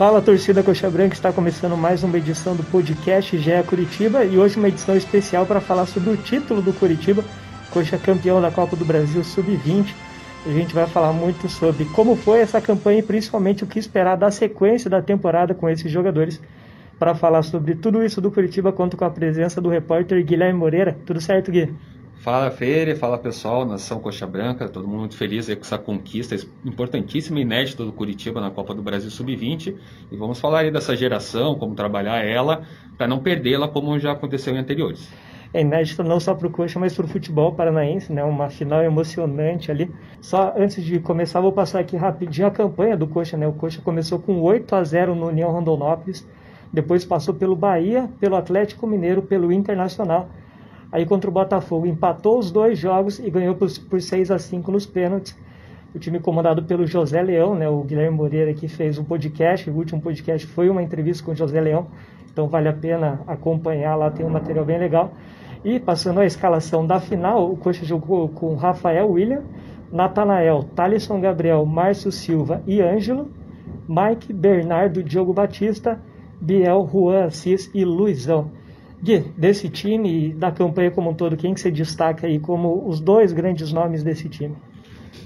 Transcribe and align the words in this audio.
Fala 0.00 0.22
torcida 0.22 0.62
Coxa 0.62 0.88
Branca, 0.88 1.12
está 1.12 1.30
começando 1.30 1.76
mais 1.76 2.02
uma 2.02 2.16
edição 2.16 2.56
do 2.56 2.62
podcast 2.62 3.36
GE 3.36 3.50
Curitiba 3.68 4.24
e 4.24 4.38
hoje 4.38 4.56
uma 4.56 4.68
edição 4.68 4.96
especial 4.96 5.44
para 5.44 5.60
falar 5.60 5.84
sobre 5.84 6.08
o 6.08 6.16
título 6.16 6.62
do 6.62 6.72
Curitiba, 6.72 7.22
Coxa 7.70 7.98
campeão 7.98 8.40
da 8.40 8.50
Copa 8.50 8.74
do 8.74 8.84
Brasil 8.86 9.22
Sub-20. 9.22 9.92
A 10.46 10.52
gente 10.52 10.74
vai 10.74 10.86
falar 10.86 11.12
muito 11.12 11.50
sobre 11.50 11.84
como 11.84 12.16
foi 12.16 12.40
essa 12.40 12.62
campanha 12.62 13.00
e 13.00 13.02
principalmente 13.02 13.62
o 13.62 13.66
que 13.66 13.78
esperar 13.78 14.16
da 14.16 14.30
sequência 14.30 14.88
da 14.88 15.02
temporada 15.02 15.52
com 15.52 15.68
esses 15.68 15.92
jogadores. 15.92 16.40
Para 16.98 17.14
falar 17.14 17.42
sobre 17.42 17.74
tudo 17.74 18.02
isso 18.02 18.22
do 18.22 18.30
Curitiba, 18.30 18.72
conto 18.72 18.96
com 18.96 19.04
a 19.04 19.10
presença 19.10 19.60
do 19.60 19.68
repórter 19.68 20.24
Guilherme 20.24 20.58
Moreira. 20.58 20.96
Tudo 21.04 21.20
certo, 21.20 21.52
Gui? 21.52 21.74
Fala 22.20 22.50
Freire, 22.50 22.94
fala 22.96 23.16
pessoal, 23.16 23.64
Nação 23.64 23.98
Coxa 23.98 24.26
Branca, 24.26 24.68
todo 24.68 24.86
mundo 24.86 25.00
muito 25.00 25.16
feliz 25.16 25.46
com 25.46 25.52
essa 25.52 25.78
conquista 25.78 26.36
importantíssima 26.66 27.38
e 27.38 27.42
inédita 27.42 27.82
do 27.82 27.92
Curitiba 27.92 28.42
na 28.42 28.50
Copa 28.50 28.74
do 28.74 28.82
Brasil 28.82 29.10
Sub-20 29.10 29.74
e 30.12 30.16
vamos 30.18 30.38
falar 30.38 30.58
aí 30.58 30.70
dessa 30.70 30.94
geração, 30.94 31.54
como 31.54 31.74
trabalhar 31.74 32.22
ela 32.22 32.60
para 32.98 33.08
não 33.08 33.20
perdê-la 33.20 33.68
como 33.68 33.98
já 33.98 34.12
aconteceu 34.12 34.54
em 34.54 34.58
anteriores. 34.58 35.10
É 35.54 35.62
inédito 35.62 36.04
não 36.04 36.20
só 36.20 36.34
para 36.34 36.46
o 36.46 36.50
Coxa, 36.50 36.78
mas 36.78 36.94
para 36.94 37.06
o 37.06 37.08
futebol 37.08 37.54
paranaense, 37.54 38.12
né? 38.12 38.22
uma 38.22 38.50
final 38.50 38.82
emocionante 38.82 39.70
ali. 39.70 39.90
Só 40.20 40.52
antes 40.54 40.84
de 40.84 41.00
começar, 41.00 41.40
vou 41.40 41.52
passar 41.52 41.80
aqui 41.80 41.96
rapidinho 41.96 42.46
a 42.46 42.50
campanha 42.50 42.98
do 42.98 43.06
Coxa. 43.06 43.38
Né? 43.38 43.46
O 43.46 43.54
Coxa 43.54 43.80
começou 43.80 44.18
com 44.18 44.42
8 44.42 44.74
a 44.74 44.84
0 44.84 45.14
no 45.14 45.28
União 45.28 45.50
Rondonópolis, 45.50 46.28
depois 46.70 47.02
passou 47.02 47.32
pelo 47.32 47.56
Bahia, 47.56 48.10
pelo 48.20 48.36
Atlético 48.36 48.86
Mineiro, 48.86 49.22
pelo 49.22 49.50
Internacional 49.50 50.28
Aí 50.92 51.06
contra 51.06 51.30
o 51.30 51.32
Botafogo 51.32 51.86
empatou 51.86 52.38
os 52.38 52.50
dois 52.50 52.78
jogos 52.78 53.18
e 53.18 53.30
ganhou 53.30 53.54
por, 53.54 53.68
por 53.88 54.00
6 54.00 54.30
a 54.30 54.38
5 54.38 54.70
nos 54.72 54.86
pênaltis. 54.86 55.36
O 55.94 55.98
time 55.98 56.20
comandado 56.20 56.62
pelo 56.62 56.86
José 56.86 57.20
Leão, 57.20 57.54
né, 57.54 57.68
o 57.68 57.82
Guilherme 57.82 58.16
Moreira 58.16 58.54
que 58.54 58.68
fez 58.68 58.98
um 58.98 59.04
podcast, 59.04 59.68
o 59.68 59.74
último 59.74 60.00
podcast 60.00 60.46
foi 60.46 60.68
uma 60.68 60.82
entrevista 60.82 61.24
com 61.24 61.32
o 61.32 61.34
José 61.34 61.60
Leão, 61.60 61.88
então 62.32 62.48
vale 62.48 62.68
a 62.68 62.72
pena 62.72 63.20
acompanhar 63.26 63.96
lá, 63.96 64.10
tem 64.10 64.24
um 64.24 64.30
material 64.30 64.64
bem 64.64 64.78
legal. 64.78 65.12
E 65.64 65.78
passando 65.78 66.20
a 66.20 66.24
escalação 66.26 66.86
da 66.86 67.00
final, 67.00 67.50
o 67.50 67.56
Coxa 67.56 67.84
jogou 67.84 68.28
com 68.28 68.54
Rafael 68.54 69.10
William, 69.10 69.42
Natanael, 69.92 70.62
Thalisson 70.74 71.20
Gabriel, 71.20 71.66
Márcio 71.66 72.12
Silva 72.12 72.62
e 72.66 72.80
Ângelo, 72.80 73.28
Mike, 73.88 74.32
Bernardo, 74.32 75.02
Diogo 75.02 75.32
Batista, 75.32 76.00
Biel, 76.40 76.88
Juan 76.90 77.24
Assis 77.24 77.70
e 77.74 77.84
Luizão. 77.84 78.52
Gui, 79.02 79.20
desse 79.36 79.68
time 79.68 80.28
e 80.28 80.32
da 80.32 80.50
campanha 80.50 80.90
como 80.90 81.10
um 81.10 81.14
todo, 81.14 81.36
quem 81.36 81.54
que 81.54 81.60
você 81.60 81.70
destaca 81.70 82.26
aí 82.26 82.38
como 82.38 82.86
os 82.86 83.00
dois 83.00 83.32
grandes 83.32 83.72
nomes 83.72 84.02
desse 84.02 84.28
time? 84.28 84.54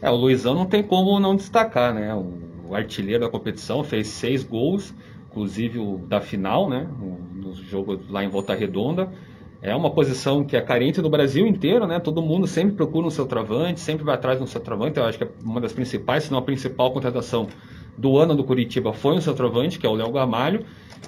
É, 0.00 0.10
o 0.10 0.14
Luizão 0.14 0.54
não 0.54 0.66
tem 0.66 0.82
como 0.82 1.18
não 1.18 1.34
destacar, 1.34 1.92
né? 1.92 2.14
O, 2.14 2.74
artilheiro 2.74 3.22
da 3.22 3.30
competição 3.30 3.84
fez 3.84 4.08
seis 4.08 4.42
gols, 4.42 4.92
inclusive 5.30 5.78
o 5.78 5.98
da 5.98 6.20
final, 6.20 6.68
né? 6.68 6.88
No 7.34 7.54
jogo 7.54 8.00
lá 8.08 8.24
em 8.24 8.28
Volta 8.28 8.54
Redonda. 8.54 9.12
É 9.62 9.74
uma 9.74 9.90
posição 9.90 10.44
que 10.44 10.56
é 10.56 10.60
carente 10.60 11.00
no 11.00 11.08
Brasil 11.08 11.46
inteiro, 11.46 11.86
né? 11.86 11.98
Todo 12.00 12.20
mundo 12.20 12.46
sempre 12.46 12.74
procura 12.74 13.06
um 13.06 13.10
centroavante, 13.10 13.80
sempre 13.80 14.04
vai 14.04 14.14
atrás 14.14 14.38
de 14.38 14.44
um 14.44 14.46
centroavante. 14.46 14.98
Eu 14.98 15.04
acho 15.04 15.18
que 15.18 15.24
é 15.24 15.28
uma 15.42 15.60
das 15.60 15.72
principais, 15.72 16.24
se 16.24 16.32
não 16.32 16.38
a 16.38 16.42
principal 16.42 16.92
contratação 16.92 17.46
do 17.96 18.18
ano 18.18 18.34
do 18.34 18.44
Curitiba 18.44 18.92
foi 18.92 19.14
um 19.14 19.20
centroavante, 19.20 19.78
que 19.78 19.86
é 19.86 19.88
o 19.88 19.94
Léo 19.94 20.10
Gamalho. 20.12 20.64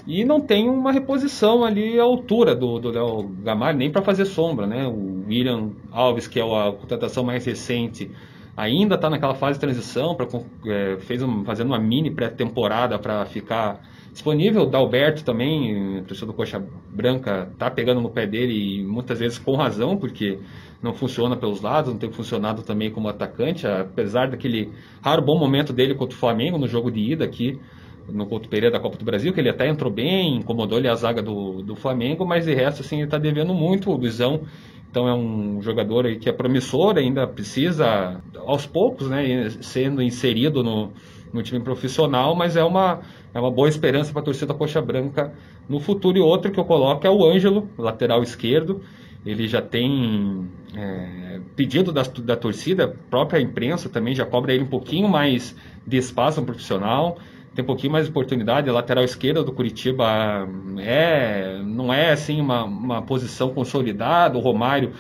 E 0.06 0.25
não 0.25 0.41
tem 0.41 0.69
uma 0.69 0.93
reposição 0.93 1.65
ali 1.65 1.98
à 1.98 2.03
altura 2.03 2.55
do 2.55 2.91
Léo 2.91 3.23
Gamalho, 3.43 3.78
nem 3.78 3.91
para 3.91 4.03
fazer 4.03 4.25
sombra, 4.25 4.67
né? 4.67 4.87
O 4.87 5.25
William 5.27 5.70
Alves, 5.91 6.28
que 6.28 6.39
é 6.39 6.43
a 6.43 6.73
contratação 6.73 7.25
mais 7.25 7.45
recente, 7.45 8.11
ainda 8.56 8.95
está 8.95 9.11
naquela 9.11 9.34
fase 9.34 9.59
de 9.59 9.61
transição, 9.61 10.15
pra, 10.15 10.27
é, 10.67 10.97
fez 11.01 11.22
um, 11.22 11.44
fazendo 11.44 11.69
uma 11.69 11.78
mini 11.78 12.11
pré-temporada 12.11 12.99
para 12.99 13.25
ficar 13.27 13.81
disponível. 14.16 14.66
Dalberto 14.66 15.22
também, 15.22 16.03
torcedor 16.04 16.32
do 16.32 16.37
Coxa 16.37 16.62
Branca, 16.91 17.49
está 17.53 17.71
pegando 17.71 18.00
no 18.00 18.10
pé 18.10 18.27
dele 18.27 18.78
e 18.78 18.82
muitas 18.82 19.19
vezes 19.19 19.38
com 19.38 19.54
razão, 19.54 19.97
porque 19.97 20.38
não 20.82 20.94
funciona 20.94 21.37
pelos 21.37 21.60
lados, 21.60 21.93
não 21.93 21.99
tem 21.99 22.10
funcionado 22.10 22.62
também 22.62 22.91
como 22.91 23.09
atacante, 23.09 23.66
apesar 23.66 24.31
daquele 24.31 24.71
raro 25.03 25.22
bom 25.22 25.38
momento 25.38 25.72
dele 25.72 25.94
contra 25.94 26.16
o 26.16 26.19
Flamengo 26.19 26.56
no 26.59 26.66
jogo 26.66 26.91
de 26.91 27.00
ida 27.00 27.25
aqui 27.25 27.60
no 28.09 28.25
Couto 28.26 28.49
Pereira 28.49 28.72
da 28.72 28.81
Copa 28.81 28.97
do 28.97 29.05
Brasil, 29.05 29.32
que 29.32 29.41
ele 29.41 29.49
até 29.49 29.69
entrou 29.69 29.93
bem, 29.93 30.37
incomodou 30.37 30.78
ele 30.78 30.88
a 30.88 30.94
zaga 30.94 31.21
do, 31.21 31.60
do 31.60 31.75
Flamengo, 31.75 32.25
mas 32.25 32.44
de 32.44 32.55
resto, 32.55 32.81
assim, 32.82 32.97
ele 32.97 33.05
está 33.05 33.19
devendo 33.19 33.53
muito 33.53 33.91
o 33.91 33.97
Luizão. 33.97 34.43
Então 34.88 35.09
é 35.09 35.15
um 35.15 35.60
jogador 35.60 36.06
aí 36.06 36.16
que 36.16 36.28
é 36.28 36.32
promissor, 36.32 36.97
ainda 36.97 37.26
precisa, 37.26 38.21
aos 38.47 38.65
poucos, 38.65 39.10
né, 39.10 39.50
sendo 39.60 40.00
inserido 40.00 40.62
no, 40.62 40.93
no 41.32 41.42
time 41.42 41.60
profissional, 41.60 42.34
mas 42.34 42.56
é 42.56 42.64
uma, 42.64 43.00
é 43.34 43.41
uma 43.41 43.50
boa 43.50 43.69
esperança 43.69 44.12
para 44.12 44.22
a 44.22 44.25
torcida 44.25 44.54
Coxa 44.54 44.81
Branca 44.81 45.32
no 45.69 45.81
futuro. 45.81 46.19
E 46.19 46.20
outro 46.20 46.50
que 46.50 46.59
eu 46.59 46.64
coloco 46.64 47.06
é 47.06 47.10
o 47.10 47.25
Ângelo, 47.25 47.69
lateral 47.78 48.22
esquerdo. 48.22 48.82
Ele 49.25 49.48
já 49.48 49.60
tem 49.60 50.48
é, 50.75 51.41
pedido 51.56 51.92
da, 51.92 52.03
da 52.03 52.37
torcida, 52.37 52.97
própria 53.10 53.41
imprensa 53.41 53.88
também 53.88 54.14
já 54.14 54.25
cobra 54.25 54.53
ele 54.53 54.62
um 54.62 54.69
pouquinho 54.69 55.09
mais 55.09 55.56
de 55.87 55.97
espaço 55.97 56.41
no 56.41 56.47
profissional 56.47 57.19
tem 57.56 57.62
um 57.62 57.66
pouquinho 57.66 57.93
mais 57.94 58.04
de 58.04 58.10
oportunidade. 58.10 58.69
A 58.69 58.72
lateral 58.72 59.03
esquerda 59.03 59.43
do 59.43 59.50
Curitiba 59.50 60.47
é, 60.78 61.58
não 61.64 61.93
é 61.93 62.12
assim 62.12 62.38
uma, 62.38 62.64
uma 62.64 63.00
posição 63.00 63.48
consolidada. 63.48 64.37
O 64.37 64.43
Romário 64.43 64.93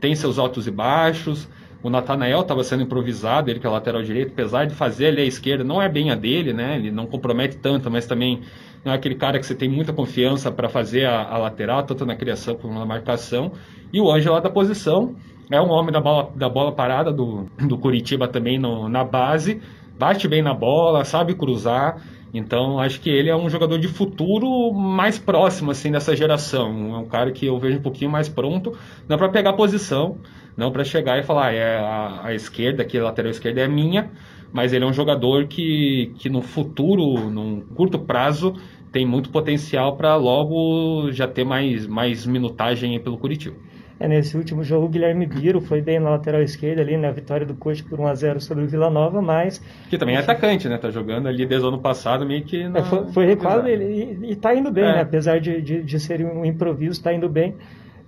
tem 0.00 0.14
seus 0.14 0.38
altos 0.38 0.66
e 0.66 0.70
baixos. 0.70 1.46
O 1.82 1.88
Natanael 1.88 2.40
estava 2.40 2.64
sendo 2.64 2.82
improvisado, 2.82 3.50
ele 3.50 3.60
que 3.60 3.66
é 3.66 3.70
lateral 3.70 4.02
direito, 4.02 4.32
apesar 4.32 4.64
de 4.64 4.74
fazer 4.74 5.08
ali 5.08 5.22
a 5.22 5.24
esquerda, 5.24 5.62
não 5.62 5.80
é 5.80 5.88
bem 5.88 6.10
a 6.10 6.14
dele, 6.14 6.52
né? 6.52 6.76
Ele 6.76 6.90
não 6.90 7.06
compromete 7.06 7.56
tanto, 7.58 7.90
mas 7.90 8.06
também 8.06 8.40
não 8.84 8.92
é 8.92 8.96
aquele 8.96 9.14
cara 9.14 9.38
que 9.38 9.46
você 9.46 9.54
tem 9.54 9.68
muita 9.68 9.92
confiança 9.92 10.50
para 10.50 10.68
fazer 10.68 11.04
a, 11.04 11.22
a, 11.22 11.38
lateral, 11.38 11.82
tanto 11.84 12.04
na 12.04 12.16
criação 12.16 12.56
como 12.56 12.74
na 12.74 12.84
marcação. 12.84 13.52
E 13.92 14.00
o 14.00 14.10
Ângelo 14.10 14.40
da 14.40 14.50
posição 14.50 15.14
é 15.50 15.60
um 15.60 15.70
homem 15.70 15.92
da 15.92 16.00
bola, 16.00 16.32
da 16.34 16.48
bola 16.48 16.72
parada 16.72 17.12
do, 17.12 17.46
do 17.66 17.78
Curitiba 17.78 18.26
também 18.26 18.58
no, 18.58 18.88
na 18.88 19.04
base 19.04 19.60
bate 19.98 20.28
bem 20.28 20.40
na 20.40 20.54
bola, 20.54 21.04
sabe 21.04 21.34
cruzar. 21.34 22.00
Então, 22.32 22.78
acho 22.78 23.00
que 23.00 23.08
ele 23.08 23.30
é 23.30 23.36
um 23.36 23.48
jogador 23.48 23.78
de 23.78 23.88
futuro 23.88 24.72
mais 24.72 25.18
próximo 25.18 25.70
assim 25.70 25.90
dessa 25.90 26.14
geração. 26.14 26.94
É 26.94 26.98
um 26.98 27.06
cara 27.06 27.32
que 27.32 27.46
eu 27.46 27.58
vejo 27.58 27.78
um 27.78 27.82
pouquinho 27.82 28.10
mais 28.10 28.28
pronto, 28.28 28.76
não 29.08 29.16
para 29.16 29.28
pegar 29.28 29.54
posição, 29.54 30.18
não 30.56 30.70
para 30.70 30.84
chegar 30.84 31.18
e 31.18 31.22
falar, 31.22 31.46
ah, 31.46 31.52
é 31.52 31.78
a, 31.78 32.20
a 32.24 32.34
esquerda, 32.34 32.82
aqui 32.82 32.98
a 32.98 33.04
lateral 33.04 33.30
esquerda 33.30 33.60
é 33.60 33.68
minha, 33.68 34.10
mas 34.52 34.72
ele 34.72 34.84
é 34.84 34.86
um 34.86 34.92
jogador 34.92 35.46
que, 35.46 36.12
que 36.18 36.28
no 36.28 36.42
futuro, 36.42 37.30
num 37.30 37.60
curto 37.60 37.98
prazo, 37.98 38.54
tem 38.92 39.06
muito 39.06 39.30
potencial 39.30 39.96
para 39.96 40.16
logo 40.16 41.10
já 41.12 41.26
ter 41.28 41.44
mais, 41.44 41.86
mais 41.86 42.26
minutagem 42.26 42.98
pelo 43.00 43.18
Curitiba. 43.18 43.56
É, 44.00 44.06
nesse 44.06 44.36
último 44.36 44.62
jogo, 44.62 44.86
o 44.86 44.88
Guilherme 44.88 45.26
Biro 45.26 45.60
foi 45.60 45.80
bem 45.80 45.98
na 45.98 46.10
lateral 46.10 46.40
esquerda 46.40 46.82
ali, 46.82 46.96
na 46.96 47.10
vitória 47.10 47.44
do 47.44 47.54
Coxa 47.54 47.84
por 47.88 47.98
1x0 47.98 48.38
sobre 48.38 48.62
o 48.64 48.68
Vila 48.68 48.88
Nova, 48.88 49.20
mas... 49.20 49.60
Que 49.90 49.98
também 49.98 50.14
é 50.14 50.20
atacante, 50.20 50.68
né? 50.68 50.78
Tá 50.78 50.88
jogando 50.88 51.26
ali 51.26 51.44
desde 51.44 51.66
o 51.66 51.68
ano 51.68 51.80
passado, 51.80 52.24
meio 52.24 52.44
que... 52.44 52.68
Na... 52.68 52.78
É, 52.78 52.82
foi, 52.84 53.06
foi 53.08 53.26
recuado 53.26 53.68
e, 53.68 54.18
e 54.22 54.36
tá 54.36 54.54
indo 54.54 54.70
bem, 54.70 54.84
é. 54.84 54.92
né? 54.92 55.00
Apesar 55.00 55.40
de, 55.40 55.60
de, 55.60 55.82
de 55.82 56.00
ser 56.00 56.24
um 56.24 56.44
improviso, 56.44 57.02
tá 57.02 57.12
indo 57.12 57.28
bem. 57.28 57.56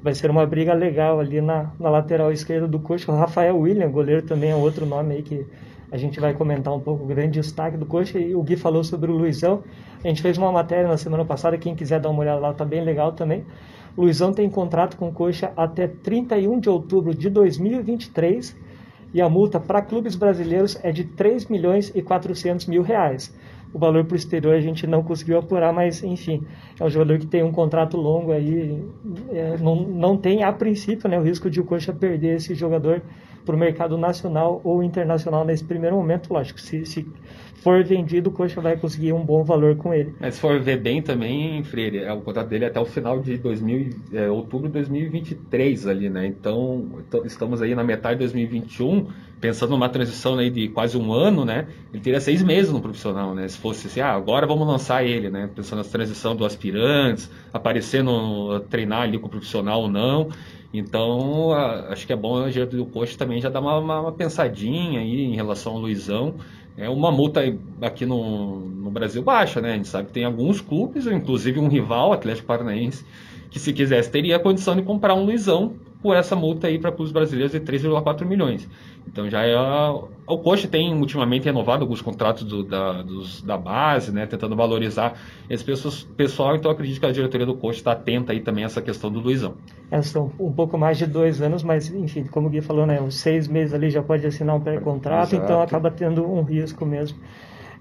Vai 0.00 0.14
ser 0.14 0.30
uma 0.30 0.46
briga 0.46 0.72
legal 0.74 1.18
ali 1.18 1.40
na, 1.40 1.72
na 1.78 1.90
lateral 1.90 2.32
esquerda 2.32 2.68
do 2.68 2.78
Coxa. 2.78 3.10
O 3.10 3.16
Rafael 3.16 3.58
William, 3.58 3.90
goleiro 3.90 4.22
também 4.22 4.50
é 4.50 4.54
outro 4.54 4.86
nome 4.86 5.16
aí 5.16 5.22
que 5.22 5.44
a 5.90 5.96
gente 5.96 6.20
vai 6.20 6.32
comentar 6.32 6.72
um 6.72 6.80
pouco 6.80 7.02
o 7.02 7.06
grande 7.06 7.40
destaque 7.40 7.76
do 7.76 7.84
Coxa. 7.84 8.18
E 8.18 8.32
o 8.32 8.42
Gui 8.42 8.56
falou 8.56 8.84
sobre 8.84 9.10
o 9.10 9.14
Luizão. 9.14 9.64
A 10.02 10.06
gente 10.06 10.22
fez 10.22 10.38
uma 10.38 10.52
matéria 10.52 10.88
na 10.88 10.96
semana 10.96 11.24
passada, 11.24 11.58
quem 11.58 11.74
quiser 11.74 12.00
dar 12.00 12.08
uma 12.10 12.20
olhada 12.20 12.40
lá, 12.40 12.54
tá 12.54 12.64
bem 12.64 12.82
legal 12.82 13.12
também. 13.12 13.44
Luizão 13.96 14.32
tem 14.32 14.48
contrato 14.48 14.96
com 14.96 15.12
Coxa 15.12 15.52
até 15.56 15.88
31 15.88 16.60
de 16.60 16.68
outubro 16.68 17.14
de 17.14 17.28
2023 17.28 18.56
e 19.12 19.20
a 19.20 19.28
multa 19.28 19.58
para 19.58 19.82
clubes 19.82 20.14
brasileiros 20.14 20.78
é 20.82 20.92
de 20.92 21.04
3 21.04 21.46
milhões 21.46 21.92
e 21.94 22.02
400 22.02 22.66
mil 22.66 22.82
reais. 22.82 23.34
O 23.72 23.78
valor 23.78 24.04
para 24.04 24.14
o 24.14 24.16
exterior 24.16 24.54
a 24.54 24.60
gente 24.60 24.86
não 24.86 25.02
conseguiu 25.02 25.38
apurar, 25.38 25.72
mas 25.72 26.02
enfim, 26.02 26.44
é 26.78 26.84
um 26.84 26.90
jogador 26.90 27.18
que 27.18 27.26
tem 27.26 27.42
um 27.42 27.52
contrato 27.52 27.96
longo 27.96 28.32
aí, 28.32 28.82
é, 29.30 29.56
não, 29.58 29.76
não 29.76 30.16
tem 30.16 30.42
a 30.42 30.52
princípio 30.52 31.08
né, 31.08 31.18
o 31.18 31.22
risco 31.22 31.48
de 31.48 31.60
o 31.60 31.64
Coxa 31.64 31.92
perder 31.92 32.36
esse 32.36 32.54
jogador 32.54 33.00
para 33.44 33.54
o 33.54 33.58
mercado 33.58 33.96
nacional 33.96 34.60
ou 34.64 34.82
internacional 34.82 35.44
nesse 35.44 35.64
primeiro 35.64 35.96
momento, 35.96 36.32
lógico, 36.32 36.60
se, 36.60 36.84
se 36.84 37.06
for 37.62 37.84
vendido, 37.84 38.30
o 38.30 38.32
Coxa 38.32 38.60
vai 38.60 38.76
conseguir 38.76 39.12
um 39.12 39.24
bom 39.24 39.44
valor 39.44 39.76
com 39.76 39.92
ele. 39.92 40.14
Mas 40.18 40.34
se 40.34 40.40
for 40.40 40.60
ver 40.60 40.78
bem 40.78 41.02
também, 41.02 41.62
Freire, 41.62 41.98
é, 41.98 42.12
o 42.12 42.20
contrato 42.20 42.48
dele 42.48 42.64
é 42.64 42.68
até 42.68 42.80
o 42.80 42.84
final 42.84 43.20
de 43.20 43.36
2000, 43.36 43.90
é, 44.12 44.30
outubro 44.30 44.68
de 44.68 44.74
2023 44.74 45.86
ali, 45.86 46.08
né? 46.08 46.26
Então, 46.26 46.88
estamos 47.24 47.60
aí 47.60 47.74
na 47.74 47.84
metade 47.84 48.14
de 48.14 48.20
2021, 48.20 49.08
pensando 49.40 49.70
numa 49.70 49.88
transição 49.88 50.38
aí 50.38 50.50
de 50.50 50.68
quase 50.68 50.98
um 50.98 51.12
ano, 51.12 51.44
né? 51.44 51.66
Ele 51.92 52.02
teria 52.02 52.20
seis 52.20 52.42
meses 52.42 52.70
no 52.70 52.80
profissional, 52.80 53.34
né? 53.34 53.48
Se 53.48 53.56
fosse 53.56 53.86
assim, 53.86 54.00
ah, 54.00 54.12
agora 54.12 54.46
vamos 54.46 54.66
lançar 54.68 55.04
ele, 55.04 55.30
né? 55.30 55.48
Pensando 55.54 55.78
na 55.78 55.84
transição 55.84 56.36
do 56.36 56.44
aspirantes, 56.44 57.30
aparecendo, 57.52 58.60
treinar 58.68 59.02
ali 59.02 59.18
com 59.18 59.26
o 59.26 59.30
profissional 59.30 59.82
ou 59.82 59.88
não. 59.88 60.28
Então, 60.72 61.52
acho 61.88 62.06
que 62.06 62.12
é 62.12 62.16
bom 62.16 62.44
o 62.44 62.50
diretor 62.50 62.76
do 62.76 62.86
Coxa 62.86 63.16
também 63.18 63.40
já 63.40 63.48
dar 63.48 63.60
uma, 63.60 63.78
uma, 63.78 64.00
uma, 64.02 64.12
pensadinha 64.12 65.00
aí 65.00 65.24
em 65.24 65.34
relação 65.34 65.72
ao 65.72 65.78
Luizão. 65.80 66.34
É 66.76 66.88
uma 66.88 67.10
multa 67.10 67.40
aqui 67.82 68.06
no, 68.06 68.60
no 68.60 68.90
Brasil 68.90 69.22
baixa, 69.22 69.60
né? 69.60 69.72
A 69.72 69.76
gente 69.76 69.88
sabe 69.88 70.08
que 70.08 70.12
tem 70.12 70.24
alguns 70.24 70.60
clubes, 70.60 71.06
inclusive 71.06 71.58
um 71.58 71.66
rival, 71.66 72.12
Atlético 72.12 72.46
Paranaense, 72.46 73.04
que 73.50 73.58
se 73.58 73.72
quisesse 73.72 74.10
teria 74.10 74.36
a 74.36 74.38
condição 74.38 74.76
de 74.76 74.82
comprar 74.82 75.14
um 75.14 75.24
Luizão 75.24 75.74
por 76.02 76.16
essa 76.16 76.34
multa 76.34 76.66
aí 76.66 76.78
para 76.78 76.90
clubes 76.90 77.12
brasileiros 77.12 77.52
de 77.52 77.60
3,4 77.60 78.24
milhões. 78.24 78.68
Então 79.06 79.28
já 79.28 79.42
é 79.42 79.54
a, 79.54 79.92
o 80.26 80.38
Coxa 80.38 80.68
tem 80.68 80.94
ultimamente 80.94 81.44
renovado 81.44 81.82
alguns 81.82 82.00
contratos 82.00 82.44
do, 82.44 82.62
da, 82.62 83.02
dos, 83.02 83.42
da 83.42 83.56
base, 83.56 84.12
né, 84.12 84.26
tentando 84.26 84.56
valorizar 84.56 85.14
esse 85.48 85.64
pessoal. 86.16 86.56
Então 86.56 86.70
acredito 86.70 87.00
que 87.00 87.06
a 87.06 87.12
diretoria 87.12 87.46
do 87.46 87.54
Coxa 87.54 87.78
está 87.78 87.92
atenta 87.92 88.32
aí 88.32 88.40
também 88.40 88.64
a 88.64 88.66
essa 88.66 88.80
questão 88.80 89.10
do 89.10 89.20
Luizão. 89.20 89.54
É, 89.90 90.00
são 90.00 90.32
um 90.38 90.52
pouco 90.52 90.78
mais 90.78 90.96
de 90.96 91.06
dois 91.06 91.42
anos, 91.42 91.62
mas 91.62 91.92
enfim, 91.92 92.24
como 92.24 92.48
o 92.48 92.50
Gui 92.50 92.60
falou, 92.60 92.86
né, 92.86 93.00
uns 93.00 93.16
seis 93.16 93.48
meses 93.48 93.74
ali 93.74 93.90
já 93.90 94.02
pode 94.02 94.26
assinar 94.26 94.56
um 94.56 94.60
pré-contrato, 94.60 95.34
então 95.34 95.60
acaba 95.60 95.90
tendo 95.90 96.24
um 96.24 96.42
risco 96.42 96.86
mesmo. 96.86 97.18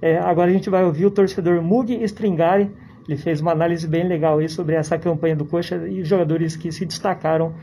É, 0.01 0.17
agora 0.17 0.49
a 0.49 0.53
gente 0.53 0.69
vai 0.69 0.83
ouvir 0.83 1.05
o 1.05 1.11
torcedor 1.11 1.61
Mug 1.61 1.93
Stringari. 2.03 2.71
Ele 3.07 3.17
fez 3.17 3.41
uma 3.41 3.51
análise 3.51 3.87
bem 3.87 4.07
legal 4.07 4.37
aí 4.37 4.47
sobre 4.47 4.75
essa 4.75 4.97
campanha 4.97 5.35
do 5.35 5.43
Coxa 5.43 5.75
e 5.87 6.01
os 6.01 6.07
jogadores 6.07 6.55
que 6.55 6.71
se 6.71 6.85
destacaram 6.85 7.53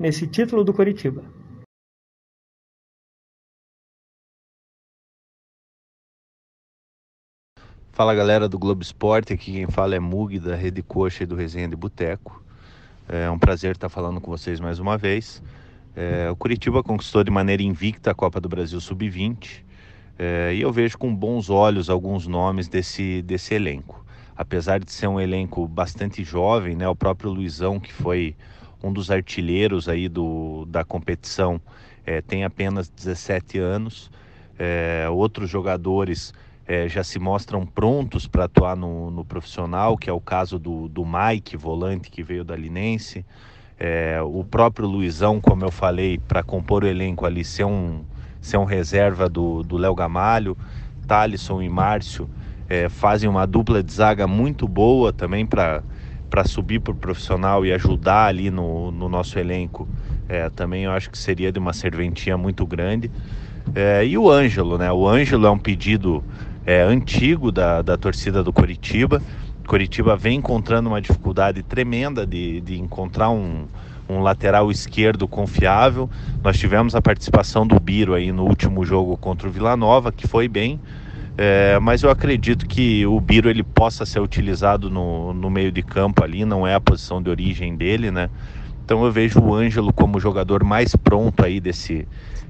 nesse 0.00 0.26
título 0.26 0.64
do 0.64 0.72
Coritiba. 0.72 1.22
Fala 7.92 8.14
galera 8.14 8.48
do 8.48 8.58
Globo 8.58 8.80
Esporte, 8.80 9.34
aqui 9.34 9.52
quem 9.52 9.66
fala 9.66 9.94
é 9.94 10.00
Mug 10.00 10.38
da 10.38 10.56
Rede 10.56 10.82
Coxa 10.82 11.24
e 11.24 11.26
do 11.26 11.34
Resenha 11.34 11.68
de 11.68 11.76
Boteco. 11.76 12.42
É 13.06 13.30
um 13.30 13.38
prazer 13.38 13.72
estar 13.72 13.90
falando 13.90 14.22
com 14.22 14.30
vocês 14.30 14.58
mais 14.58 14.78
uma 14.78 14.96
vez. 14.96 15.42
É, 15.94 16.30
o 16.30 16.36
Curitiba 16.36 16.82
conquistou 16.82 17.22
de 17.22 17.30
maneira 17.30 17.62
invicta 17.62 18.12
a 18.12 18.14
Copa 18.14 18.40
do 18.40 18.48
Brasil 18.48 18.80
Sub-20 18.80 19.62
é, 20.18 20.54
e 20.54 20.62
eu 20.62 20.72
vejo 20.72 20.96
com 20.96 21.14
bons 21.14 21.50
olhos 21.50 21.90
alguns 21.90 22.26
nomes 22.26 22.68
desse, 22.68 23.20
desse 23.20 23.52
elenco. 23.52 24.02
Apesar 24.34 24.80
de 24.80 24.90
ser 24.90 25.08
um 25.08 25.20
elenco 25.20 25.68
bastante 25.68 26.24
jovem, 26.24 26.74
né, 26.74 26.88
o 26.88 26.96
próprio 26.96 27.30
Luizão, 27.30 27.78
que 27.78 27.92
foi 27.92 28.34
um 28.82 28.92
dos 28.92 29.10
artilheiros 29.10 29.88
aí 29.88 30.08
do, 30.08 30.64
da 30.66 30.84
competição, 30.84 31.60
é, 32.06 32.20
tem 32.20 32.44
apenas 32.44 32.88
17 32.88 33.58
anos. 33.58 34.10
É, 34.58 35.06
outros 35.10 35.48
jogadores 35.48 36.32
é, 36.66 36.88
já 36.88 37.02
se 37.02 37.18
mostram 37.18 37.66
prontos 37.66 38.26
para 38.26 38.44
atuar 38.44 38.76
no, 38.76 39.10
no, 39.10 39.24
profissional, 39.24 39.96
que 39.96 40.08
é 40.08 40.12
o 40.12 40.20
caso 40.20 40.58
do, 40.58 40.88
do 40.88 41.04
Mike, 41.04 41.56
volante 41.56 42.10
que 42.10 42.22
veio 42.22 42.44
da 42.44 42.56
Linense. 42.56 43.24
O 44.34 44.44
próprio 44.44 44.86
Luizão, 44.86 45.40
como 45.40 45.64
eu 45.64 45.70
falei, 45.70 46.18
para 46.18 46.42
compor 46.42 46.84
o 46.84 46.86
elenco 46.86 47.24
ali, 47.24 47.42
ser 47.42 47.64
um, 47.64 48.04
ser 48.38 48.58
um 48.58 48.64
reserva 48.64 49.26
do 49.26 49.78
Léo 49.78 49.94
Gamalho, 49.94 50.54
Thalisson 51.08 51.62
e 51.62 51.68
Márcio 51.70 52.28
fazem 52.90 53.26
uma 53.26 53.46
dupla 53.46 53.82
de 53.82 53.90
zaga 53.90 54.26
muito 54.26 54.68
boa 54.68 55.14
também 55.14 55.46
para 55.46 55.82
para 56.30 56.44
subir 56.44 56.80
para 56.80 56.92
o 56.92 56.94
profissional 56.94 57.66
e 57.66 57.72
ajudar 57.72 58.26
ali 58.26 58.50
no, 58.50 58.92
no 58.92 59.08
nosso 59.08 59.38
elenco, 59.38 59.88
é, 60.28 60.48
também 60.48 60.84
eu 60.84 60.92
acho 60.92 61.10
que 61.10 61.18
seria 61.18 61.50
de 61.50 61.58
uma 61.58 61.72
serventia 61.72 62.38
muito 62.38 62.64
grande. 62.64 63.10
É, 63.74 64.06
e 64.06 64.16
o 64.16 64.30
Ângelo, 64.30 64.78
né? 64.78 64.90
O 64.90 65.06
Ângelo 65.06 65.46
é 65.46 65.50
um 65.50 65.58
pedido 65.58 66.24
é, 66.64 66.82
antigo 66.82 67.50
da, 67.50 67.82
da 67.82 67.96
torcida 67.96 68.42
do 68.42 68.52
Coritiba. 68.52 69.20
Coritiba 69.66 70.16
vem 70.16 70.38
encontrando 70.38 70.88
uma 70.88 71.00
dificuldade 71.00 71.62
tremenda 71.62 72.26
de, 72.26 72.60
de 72.60 72.80
encontrar 72.80 73.30
um, 73.30 73.66
um 74.08 74.20
lateral 74.20 74.70
esquerdo 74.70 75.28
confiável. 75.28 76.10
Nós 76.42 76.58
tivemos 76.58 76.94
a 76.94 77.02
participação 77.02 77.66
do 77.66 77.78
Biro 77.78 78.14
aí 78.14 78.32
no 78.32 78.44
último 78.44 78.84
jogo 78.84 79.16
contra 79.16 79.48
o 79.48 79.50
Vila 79.50 79.76
Nova, 79.76 80.10
que 80.10 80.26
foi 80.26 80.48
bem, 80.48 80.80
é, 81.36 81.78
mas 81.80 82.02
eu 82.02 82.10
acredito 82.10 82.66
que 82.66 83.06
o 83.06 83.20
Biro 83.20 83.48
ele 83.48 83.62
possa 83.62 84.04
ser 84.04 84.20
utilizado 84.20 84.90
no, 84.90 85.32
no 85.32 85.48
meio 85.48 85.72
de 85.72 85.82
campo 85.82 86.22
ali, 86.22 86.44
não 86.44 86.66
é 86.66 86.74
a 86.74 86.80
posição 86.80 87.22
de 87.22 87.30
origem 87.30 87.76
dele, 87.76 88.10
né? 88.10 88.28
Então 88.84 89.04
eu 89.04 89.12
vejo 89.12 89.40
o 89.40 89.54
Ângelo 89.54 89.92
como 89.92 90.18
o 90.18 90.20
jogador 90.20 90.64
mais 90.64 90.96
pronto 90.96 91.44
aí 91.44 91.60
desse, 91.60 92.08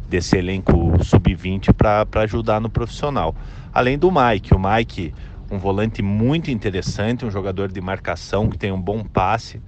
desse 0.09 0.37
elenco 0.37 0.73
sub-20 1.05 1.73
para 1.73 2.23
ajudar 2.23 2.61
no 2.61 2.71
profissional. 2.71 3.35
Além 3.73 3.99
do 3.99 4.11
Mike, 4.11 4.55
o 4.55 4.59
Mike, 4.59 5.15
um 5.51 5.59
volante 5.59 6.03
muito 6.03 6.51
interessante, 6.51 7.25
um 7.27 7.31
jogador 7.31 7.71
de 7.71 7.81
marcação 7.81 8.49
que 8.49 8.57
tem 8.57 8.73
um 8.73 8.81
bom 8.81 9.05
passe, 9.05 9.61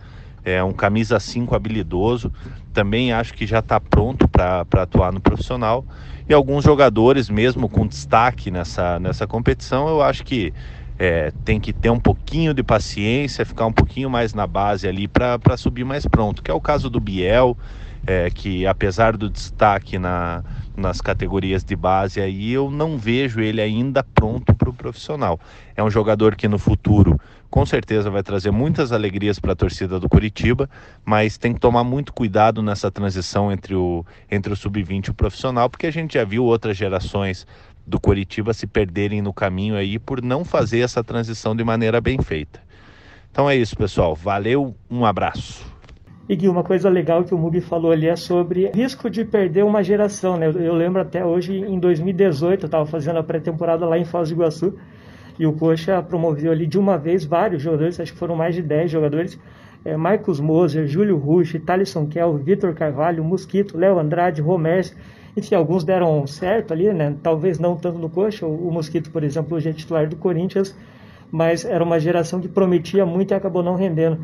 é 0.45 0.65
um 0.65 0.73
camisa 0.73 1.21
5 1.21 1.55
habilidoso, 1.55 2.33
também 2.73 3.13
acho 3.13 3.35
que 3.35 3.47
já 3.47 3.59
está 3.59 3.79
pronto 3.79 4.27
para 4.27 4.65
atuar 4.73 5.13
no 5.13 5.21
profissional. 5.21 5.85
E 6.33 6.35
alguns 6.35 6.65
jogadores, 6.65 7.29
mesmo 7.29 7.69
com 7.69 7.87
destaque 7.87 8.51
nessa, 8.51 8.99
nessa 8.99 9.27
competição, 9.27 9.87
eu 9.87 10.01
acho 10.01 10.25
que 10.25 10.51
é, 10.99 11.31
tem 11.45 11.61
que 11.61 11.75
ter 11.75 11.91
um 11.91 12.01
pouquinho 12.01 12.55
de 12.55 12.63
paciência, 12.63 13.45
ficar 13.45 13.67
um 13.67 13.73
pouquinho 13.73 14.09
mais 14.09 14.33
na 14.33 14.47
base 14.47 14.89
ali 14.89 15.07
para 15.07 15.59
subir 15.59 15.85
mais 15.85 16.07
pronto, 16.07 16.43
que 16.43 16.51
é 16.51 16.55
o 16.55 16.61
caso 16.61 16.89
do 16.89 16.99
Biel, 16.99 17.55
é, 18.07 18.31
que 18.31 18.67
apesar 18.67 19.15
do 19.15 19.29
destaque 19.29 19.99
na, 19.99 20.43
nas 20.75 21.03
categorias 21.03 21.63
de 21.63 21.77
base 21.77 22.19
aí, 22.19 22.53
eu 22.53 22.71
não 22.71 22.97
vejo 22.97 23.43
ele 23.43 23.61
ainda 23.61 24.03
pronto 24.03 24.55
para 24.55 24.71
o 24.71 24.73
profissional. 24.73 25.39
É 25.77 25.85
um 25.85 25.91
jogador 25.91 26.35
que 26.35 26.49
no 26.49 26.59
futuro 26.59 27.21
com 27.53 27.67
certeza 27.67 28.09
vai 28.09 28.23
trazer 28.23 28.51
muitas 28.51 28.93
alegrias 28.93 29.39
para 29.39 29.53
a 29.53 29.55
torcida 29.55 30.01
do 30.01 30.09
Curitiba, 30.09 30.71
mas 31.05 31.37
tem 31.37 31.53
que 31.53 31.61
tomar 31.61 31.85
muito 31.85 32.11
cuidado 32.11 32.63
nessa 32.63 32.91
transição 32.91 33.53
entre 33.53 33.75
o, 33.75 34.07
entre 34.31 34.55
o 34.55 34.57
sub-20 34.57 35.09
e 35.09 35.11
o 35.11 35.15
profissional, 35.15 35.69
porque 35.69 35.87
a 35.87 35.91
gente 35.91 36.15
já 36.15 36.25
viu 36.25 36.45
outras 36.45 36.79
gerações 36.79 37.47
do 37.87 38.01
Curitiba 38.01 38.55
se 38.55 38.67
perderem 38.67 39.21
no 39.21 39.35
caminho 39.35 39.77
aí 39.77 39.99
por 39.99 40.23
não 40.23 40.47
fazer 40.47 40.81
essa 40.81 41.05
transição 41.05 41.55
de 41.55 41.63
maneira 41.63 42.01
bem 42.01 42.23
feita. 42.23 42.59
Então 43.31 43.51
é 43.51 43.55
isso, 43.55 43.77
pessoal. 43.77 44.15
Valeu, 44.15 44.75
um 44.91 45.05
abraço. 45.05 45.71
E 46.31 46.35
Gui, 46.35 46.49
uma 46.49 46.65
coisa 46.65 46.89
legal 46.89 47.23
que 47.23 47.35
o 47.35 47.39
Mugi 47.39 47.61
falou 47.61 47.93
ali 47.93 48.07
é 48.07 48.17
sobre 48.17 48.71
risco 48.75 49.11
de 49.11 49.27
perder 49.27 49.63
uma 49.63 49.83
geração, 49.83 50.39
né? 50.39 50.47
Eu 50.47 50.75
lembro 50.75 51.03
até 51.03 51.23
hoje, 51.23 51.59
em 51.59 51.79
2018, 51.79 52.63
eu 52.63 52.67
estava 52.67 52.87
fazendo 52.87 53.19
a 53.19 53.23
pré-temporada 53.23 53.85
lá 53.85 53.99
em 53.99 54.07
Foz 54.07 54.31
do 54.31 54.37
Iguaçu, 54.37 54.75
e 55.39 55.47
o 55.47 55.53
Coxa 55.53 56.03
promoveu 56.03 56.53
ali 56.53 56.67
de 56.67 56.79
uma 56.79 56.97
vez 56.97 57.25
vários 57.25 57.63
jogadores, 57.63 57.99
acho 57.99 58.13
que 58.13 58.19
foram 58.19 58.37
mais 58.37 58.55
de 58.55 58.63
10 58.63 58.91
jogadores. 58.91 59.39
É, 59.85 59.97
Marcos 59.97 60.39
Moser, 60.39 60.87
Júlio 60.87 61.17
Rush, 61.17 61.61
Thalisson 61.67 62.07
Kell, 62.07 62.37
Vitor 62.37 62.73
Carvalho, 62.75 63.25
Mosquito, 63.25 63.77
Léo 63.77 63.99
Andrade, 63.99 64.41
Romers. 64.41 64.95
Enfim, 65.37 65.55
alguns 65.55 65.83
deram 65.83 66.27
certo 66.27 66.73
ali, 66.73 66.93
né? 66.93 67.17
Talvez 67.23 67.59
não 67.59 67.75
tanto 67.77 67.99
no 67.99 68.09
Coxa. 68.09 68.47
O, 68.47 68.69
o 68.69 68.73
Mosquito, 68.73 69.11
por 69.11 69.25
exemplo, 69.25 69.57
hoje 69.57 69.71
é 69.71 69.73
titular 69.73 70.09
do 70.09 70.17
Corinthians, 70.17 70.77
mas 71.31 71.65
era 71.65 71.83
uma 71.83 71.99
geração 71.99 72.41
que 72.41 72.49
prometia 72.49 73.05
muito 73.05 73.33
e 73.33 73.35
acabou 73.35 73.63
não 73.63 73.75
rendendo. 73.75 74.19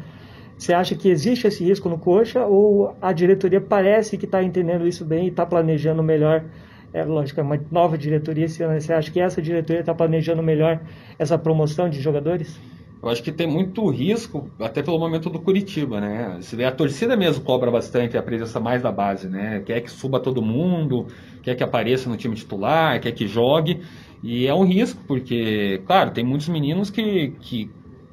Você 0.56 0.72
acha 0.72 0.94
que 0.94 1.08
existe 1.08 1.46
esse 1.46 1.64
risco 1.64 1.88
no 1.88 1.98
Coxa 1.98 2.44
ou 2.44 2.94
a 3.00 3.12
diretoria 3.12 3.60
parece 3.60 4.18
que 4.18 4.24
está 4.24 4.42
entendendo 4.42 4.86
isso 4.86 5.04
bem 5.04 5.26
e 5.26 5.28
está 5.28 5.46
planejando 5.46 6.02
melhor 6.02 6.44
é 6.92 7.04
lógico, 7.04 7.40
é 7.40 7.42
uma 7.42 7.60
nova 7.70 7.98
diretoria. 7.98 8.48
Você 8.48 8.92
acha 8.92 9.10
que 9.10 9.20
essa 9.20 9.40
diretoria 9.42 9.80
está 9.80 9.94
planejando 9.94 10.42
melhor 10.42 10.80
essa 11.18 11.38
promoção 11.38 11.88
de 11.88 12.00
jogadores? 12.00 12.58
Eu 13.00 13.08
acho 13.08 13.22
que 13.22 13.30
tem 13.30 13.46
muito 13.46 13.88
risco, 13.88 14.50
até 14.58 14.82
pelo 14.82 14.98
momento 14.98 15.30
do 15.30 15.38
Curitiba, 15.38 16.00
né? 16.00 16.40
A 16.66 16.72
torcida 16.72 17.16
mesmo 17.16 17.44
cobra 17.44 17.70
bastante 17.70 18.18
a 18.18 18.22
presença 18.22 18.58
mais 18.58 18.82
da 18.82 18.90
base, 18.90 19.28
né? 19.28 19.62
Quer 19.64 19.80
que 19.82 19.90
suba 19.90 20.18
todo 20.18 20.42
mundo, 20.42 21.06
quer 21.42 21.54
que 21.54 21.62
apareça 21.62 22.10
no 22.10 22.16
time 22.16 22.34
titular, 22.34 23.00
quer 23.00 23.12
que 23.12 23.28
jogue. 23.28 23.82
E 24.20 24.48
é 24.48 24.54
um 24.54 24.64
risco, 24.64 25.00
porque, 25.06 25.80
claro, 25.86 26.10
tem 26.10 26.24
muitos 26.24 26.48
meninos 26.48 26.90
que, 26.90 27.34
que 27.40 27.70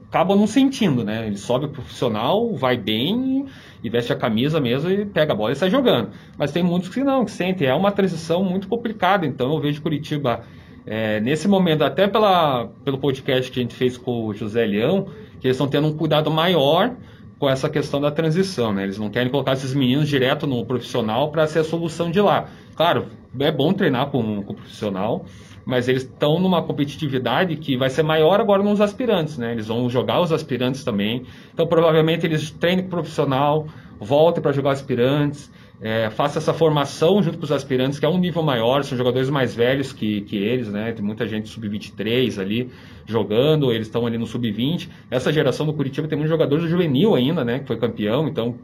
acabam 0.10 0.38
não 0.38 0.48
sentindo, 0.48 1.04
né? 1.04 1.28
Ele 1.28 1.38
sobe 1.38 1.68
profissional, 1.68 2.54
vai 2.56 2.78
bem 2.78 3.46
e 3.84 3.90
veste 3.90 4.12
a 4.12 4.16
camisa 4.16 4.60
mesmo 4.60 4.90
e 4.90 5.06
pega 5.06 5.34
a 5.34 5.36
bola 5.36 5.52
e 5.52 5.56
sai 5.56 5.70
jogando. 5.70 6.10
Mas 6.38 6.52
tem 6.52 6.64
muitos 6.64 6.90
que 6.90 7.04
não, 7.04 7.26
que 7.26 7.32
sentem. 7.32 7.68
É 7.68 7.74
uma 7.74 7.92
transição 7.92 8.44
muito 8.44 8.68
complicada. 8.68 9.26
Então 9.26 9.54
eu 9.54 9.60
vejo 9.60 9.82
Curitiba 9.82 10.44
é, 10.86 11.20
nesse 11.20 11.48
momento, 11.48 11.84
até 11.84 12.08
pela, 12.08 12.68
pelo 12.84 12.98
podcast 12.98 13.52
que 13.52 13.60
a 13.60 13.64
gente 13.64 13.76
fez 13.76 13.98
com 13.98 14.28
o 14.28 14.34
José 14.34 14.66
Leão, 14.66 15.08
que 15.40 15.48
eles 15.48 15.56
estão 15.56 15.68
tendo 15.68 15.88
um 15.88 15.98
cuidado 15.98 16.30
maior 16.30 16.96
com 17.40 17.50
essa 17.50 17.70
questão 17.70 18.00
da 18.00 18.12
transição. 18.12 18.74
Né? 18.74 18.84
Eles 18.84 18.98
não 18.98 19.10
querem 19.10 19.30
colocar 19.30 19.54
esses 19.54 19.74
meninos 19.74 20.08
direto 20.08 20.48
no 20.48 20.66
profissional 20.66 21.32
para 21.32 21.48
ser 21.48 21.60
a 21.60 21.64
solução 21.64 22.12
de 22.12 22.22
lá. 22.22 22.48
Claro, 22.76 23.08
é 23.40 23.52
bom 23.52 23.74
treinar 23.74 24.08
com, 24.08 24.44
com 24.44 24.54
o 24.54 24.56
profissional, 24.56 25.26
mas 25.66 25.88
eles 25.88 26.04
estão 26.04 26.40
numa 26.40 26.62
competitividade 26.62 27.56
que 27.56 27.76
vai 27.76 27.90
ser 27.90 28.04
maior 28.04 28.40
agora 28.40 28.62
nos 28.62 28.80
aspirantes, 28.80 29.38
né? 29.38 29.52
Eles 29.52 29.68
vão 29.68 29.90
jogar 29.90 30.22
os 30.22 30.32
aspirantes 30.32 30.84
também. 30.84 31.24
Então, 31.54 31.66
provavelmente, 31.66 32.26
eles 32.26 32.52
treinem 32.52 32.88
profissional, 32.88 33.66
voltem 34.00 34.44
para 34.44 34.52
jogar 34.52 34.72
aspirantes, 34.72 35.52
é, 35.82 36.10
faça 36.10 36.40
essa 36.40 36.54
formação 36.54 37.22
junto 37.22 37.38
com 37.38 37.44
os 37.44 37.52
aspirantes, 37.52 38.00
que 38.00 38.06
é 38.06 38.10
um 38.10 38.18
nível 38.18 38.42
maior, 38.42 38.84
são 38.84 38.98
jogadores 38.98 39.30
mais 39.30 39.54
velhos 39.54 39.92
que, 39.92 40.22
que 40.22 40.38
eles, 40.38 40.70
né? 40.70 40.92
Tem 40.94 41.04
muita 41.04 41.28
gente 41.28 41.50
sub-23 41.50 42.40
ali 42.40 42.72
jogando, 43.06 43.72
eles 43.72 43.88
estão 43.88 44.06
ali 44.06 44.18
no 44.18 44.26
sub-20. 44.26 44.90
Essa 45.12 45.32
geração 45.32 45.66
do 45.66 45.74
Curitiba 45.74 46.08
tem 46.08 46.18
muitos 46.18 46.32
jogadores 46.32 46.64
do 46.64 46.70
juvenil 46.70 47.14
ainda, 47.14 47.44
né? 47.44 47.60
Que 47.60 47.68
foi 47.68 47.78
campeão, 47.78 48.28
então 48.28 48.56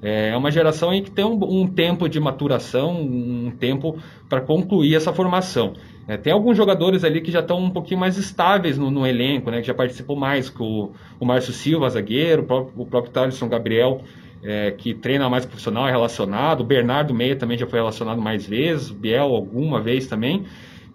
é 0.00 0.36
uma 0.36 0.50
geração 0.50 0.92
em 0.92 1.02
que 1.02 1.10
tem 1.10 1.24
um, 1.24 1.38
um 1.42 1.66
tempo 1.66 2.08
de 2.08 2.20
maturação, 2.20 3.00
um 3.00 3.50
tempo 3.50 3.98
para 4.28 4.40
concluir 4.40 4.94
essa 4.94 5.12
formação. 5.12 5.72
É, 6.06 6.16
tem 6.16 6.32
alguns 6.32 6.56
jogadores 6.56 7.04
ali 7.04 7.20
que 7.20 7.30
já 7.30 7.40
estão 7.40 7.58
um 7.58 7.70
pouquinho 7.70 8.00
mais 8.00 8.16
estáveis 8.16 8.78
no, 8.78 8.90
no 8.90 9.06
elenco, 9.06 9.50
né, 9.50 9.60
que 9.60 9.66
já 9.66 9.74
participou 9.74 10.16
mais, 10.16 10.48
que 10.48 10.62
o, 10.62 10.92
o 11.18 11.26
Márcio 11.26 11.52
Silva, 11.52 11.90
zagueiro, 11.90 12.42
o 12.42 12.46
próprio, 12.46 12.82
o 12.82 12.86
próprio 12.86 13.12
Thaleson 13.12 13.48
Gabriel, 13.48 14.00
é, 14.42 14.70
que 14.70 14.94
treina 14.94 15.28
mais 15.28 15.44
profissional, 15.44 15.88
é 15.88 15.90
relacionado, 15.90 16.60
o 16.60 16.64
Bernardo 16.64 17.14
Meia 17.14 17.36
também 17.36 17.58
já 17.58 17.66
foi 17.66 17.78
relacionado 17.78 18.20
mais 18.20 18.46
vezes, 18.46 18.90
o 18.90 18.94
Biel 18.94 19.34
alguma 19.34 19.80
vez 19.80 20.06
também. 20.06 20.44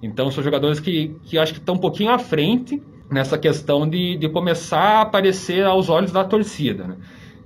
Então 0.02 0.30
são 0.32 0.44
jogadores 0.44 0.80
que, 0.80 1.16
que 1.24 1.38
acho 1.38 1.54
que 1.54 1.60
estão 1.60 1.76
um 1.76 1.80
pouquinho 1.80 2.12
à 2.12 2.20
frente 2.20 2.82
nessa 3.10 3.38
questão 3.38 3.88
de, 3.88 4.18
de 4.18 4.28
começar 4.30 5.00
a 5.00 5.02
aparecer 5.02 5.66
aos 5.66 5.90
olhos 5.90 6.12
da 6.12 6.24
torcida. 6.24 6.86
Né? 6.86 6.96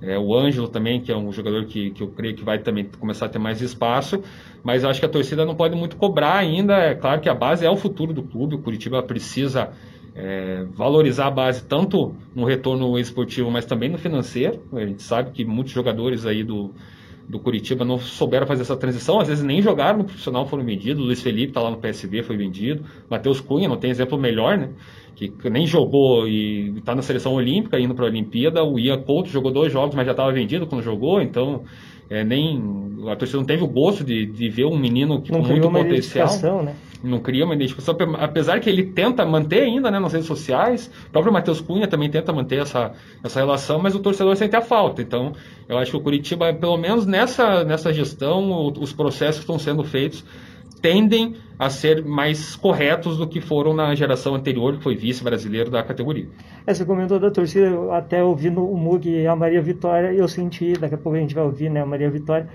É, 0.00 0.18
o 0.18 0.34
Ângelo 0.34 0.68
também, 0.68 1.00
que 1.00 1.10
é 1.10 1.16
um 1.16 1.32
jogador 1.32 1.64
que, 1.66 1.90
que 1.90 2.02
eu 2.02 2.08
creio 2.08 2.34
que 2.34 2.44
vai 2.44 2.58
também 2.58 2.88
começar 2.98 3.26
a 3.26 3.28
ter 3.28 3.38
mais 3.38 3.60
espaço, 3.60 4.22
mas 4.62 4.84
acho 4.84 5.00
que 5.00 5.06
a 5.06 5.08
torcida 5.08 5.44
não 5.44 5.54
pode 5.54 5.76
muito 5.76 5.96
cobrar 5.96 6.36
ainda. 6.36 6.74
É 6.74 6.94
claro 6.94 7.20
que 7.20 7.28
a 7.28 7.34
base 7.34 7.66
é 7.66 7.70
o 7.70 7.76
futuro 7.76 8.12
do 8.12 8.22
clube, 8.22 8.54
o 8.54 8.58
Curitiba 8.58 9.02
precisa 9.02 9.70
é, 10.18 10.64
valorizar 10.74 11.28
a 11.28 11.30
base 11.30 11.62
tanto 11.62 12.12
no 12.34 12.44
retorno 12.44 12.98
esportivo, 12.98 13.50
mas 13.52 13.64
também 13.64 13.88
no 13.88 13.96
financeiro. 13.96 14.60
A 14.72 14.84
gente 14.84 15.02
sabe 15.02 15.30
que 15.30 15.44
muitos 15.44 15.72
jogadores 15.72 16.26
aí 16.26 16.42
do, 16.42 16.72
do 17.28 17.38
Curitiba 17.38 17.84
não 17.84 17.98
souberam 17.98 18.44
fazer 18.44 18.62
essa 18.62 18.76
transição, 18.76 19.20
às 19.20 19.28
vezes 19.28 19.44
nem 19.44 19.62
jogaram 19.62 19.98
no 19.98 20.04
profissional, 20.04 20.44
foram 20.44 20.64
vendidos. 20.64 21.00
O 21.00 21.06
Luiz 21.06 21.22
Felipe 21.22 21.50
está 21.50 21.60
lá 21.60 21.70
no 21.70 21.76
PSB, 21.76 22.24
foi 22.24 22.36
vendido. 22.36 22.84
Matheus 23.08 23.40
Cunha, 23.40 23.68
não 23.68 23.76
tem 23.76 23.90
exemplo 23.90 24.18
melhor, 24.18 24.58
né? 24.58 24.70
que 25.14 25.50
nem 25.50 25.66
jogou 25.66 26.28
e 26.28 26.78
está 26.78 26.94
na 26.94 27.02
seleção 27.02 27.34
olímpica, 27.34 27.78
indo 27.78 27.94
para 27.94 28.04
a 28.04 28.08
Olimpíada. 28.08 28.62
O 28.62 28.78
Ian 28.78 29.00
Couto 29.02 29.28
jogou 29.28 29.50
dois 29.50 29.72
jogos, 29.72 29.94
mas 29.94 30.06
já 30.06 30.12
estava 30.12 30.30
vendido 30.32 30.66
quando 30.66 30.82
jogou, 30.82 31.20
então 31.20 31.64
é, 32.08 32.22
nem 32.22 32.60
a 33.08 33.16
torcida 33.16 33.38
não 33.38 33.44
teve 33.44 33.64
o 33.64 33.66
gosto 33.66 34.04
de, 34.04 34.26
de 34.26 34.48
ver 34.48 34.66
um 34.66 34.78
menino 34.78 35.20
que, 35.20 35.32
com 35.32 35.40
muito 35.40 35.70
potencial. 35.70 36.62
Né? 36.62 36.74
Não 37.02 37.20
cria 37.20 37.44
uma 37.44 37.54
identificação, 37.54 37.96
apesar 38.18 38.60
que 38.60 38.68
ele 38.68 38.84
tenta 38.84 39.24
manter 39.24 39.62
ainda 39.62 39.90
né, 39.90 39.98
nas 39.98 40.12
redes 40.12 40.26
sociais. 40.26 40.90
O 41.08 41.10
próprio 41.10 41.32
Matheus 41.32 41.60
Cunha 41.60 41.86
também 41.86 42.10
tenta 42.10 42.32
manter 42.32 42.60
essa, 42.60 42.92
essa 43.22 43.38
relação, 43.38 43.78
mas 43.78 43.94
o 43.94 44.00
torcedor 44.00 44.34
sente 44.36 44.56
a 44.56 44.60
falta. 44.60 45.00
Então, 45.00 45.32
eu 45.68 45.78
acho 45.78 45.92
que 45.92 45.96
o 45.96 46.00
Curitiba, 46.00 46.52
pelo 46.52 46.76
menos 46.76 47.06
nessa, 47.06 47.62
nessa 47.64 47.92
gestão, 47.92 48.72
os 48.78 48.92
processos 48.92 49.36
que 49.36 49.40
estão 49.42 49.58
sendo 49.58 49.84
feitos 49.84 50.24
tendem 50.80 51.34
a 51.58 51.68
ser 51.70 52.04
mais 52.04 52.54
corretos 52.54 53.18
do 53.18 53.26
que 53.26 53.40
foram 53.40 53.74
na 53.74 53.94
geração 53.94 54.34
anterior, 54.34 54.76
que 54.76 54.82
foi 54.82 54.94
vice-brasileiro 54.94 55.70
da 55.70 55.82
categoria. 55.82 56.28
É, 56.66 56.72
você 56.72 56.84
comentou 56.84 57.18
da 57.18 57.30
torcida, 57.30 57.68
até 57.92 58.22
ouvindo 58.22 58.64
o 58.64 58.76
Mug 58.76 59.08
e 59.08 59.26
a 59.26 59.34
Maria 59.34 59.60
Vitória, 59.60 60.12
eu 60.12 60.28
senti, 60.28 60.74
daqui 60.74 60.94
a 60.94 60.98
pouco 60.98 61.16
a 61.16 61.20
gente 61.20 61.34
vai 61.34 61.44
ouvir 61.44 61.68
né, 61.68 61.80
a 61.82 61.86
Maria 61.86 62.10
Vitória, 62.10 62.48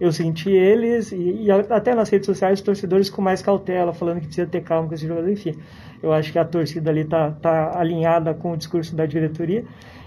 eu 0.00 0.12
senti 0.12 0.50
eles, 0.50 1.12
e, 1.12 1.44
e, 1.44 1.50
até 1.50 1.94
nas 1.94 2.08
redes 2.08 2.26
sociais, 2.26 2.60
torcedores 2.60 3.10
com 3.10 3.20
mais 3.20 3.42
cautela, 3.42 3.92
falando 3.92 4.20
que 4.20 4.26
precisa 4.26 4.46
ter 4.46 4.62
calma 4.62 4.88
com 4.88 4.94
esse 4.94 5.06
jogador, 5.06 5.30
enfim. 5.30 5.54
Eu 6.02 6.12
acho 6.12 6.30
que 6.30 6.38
a 6.38 6.44
torcida 6.44 6.90
ali 6.90 7.00
está 7.00 7.32
tá 7.32 7.78
alinhada 7.78 8.32
com 8.34 8.52
o 8.52 8.56
discurso 8.56 8.94
da 8.94 9.06
diretoria. 9.06 9.64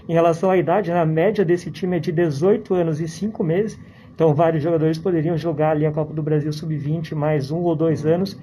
Em 0.08 0.12
relação 0.12 0.50
à 0.50 0.56
idade, 0.56 0.90
né, 0.90 1.00
a 1.00 1.06
média 1.06 1.44
desse 1.44 1.70
time 1.70 1.96
é 1.96 2.00
de 2.00 2.10
18 2.10 2.74
anos 2.74 3.00
e 3.00 3.06
5 3.06 3.44
meses, 3.44 3.78
então, 4.14 4.34
vários 4.34 4.62
jogadores 4.62 4.98
poderiam 4.98 5.36
jogar 5.38 5.70
ali 5.70 5.86
a 5.86 5.90
Copa 5.90 6.12
do 6.12 6.22
Brasil 6.22 6.52
Sub-20 6.52 7.14
mais 7.14 7.50
um 7.50 7.60
ou 7.60 7.74
dois 7.74 8.04
anos. 8.04 8.38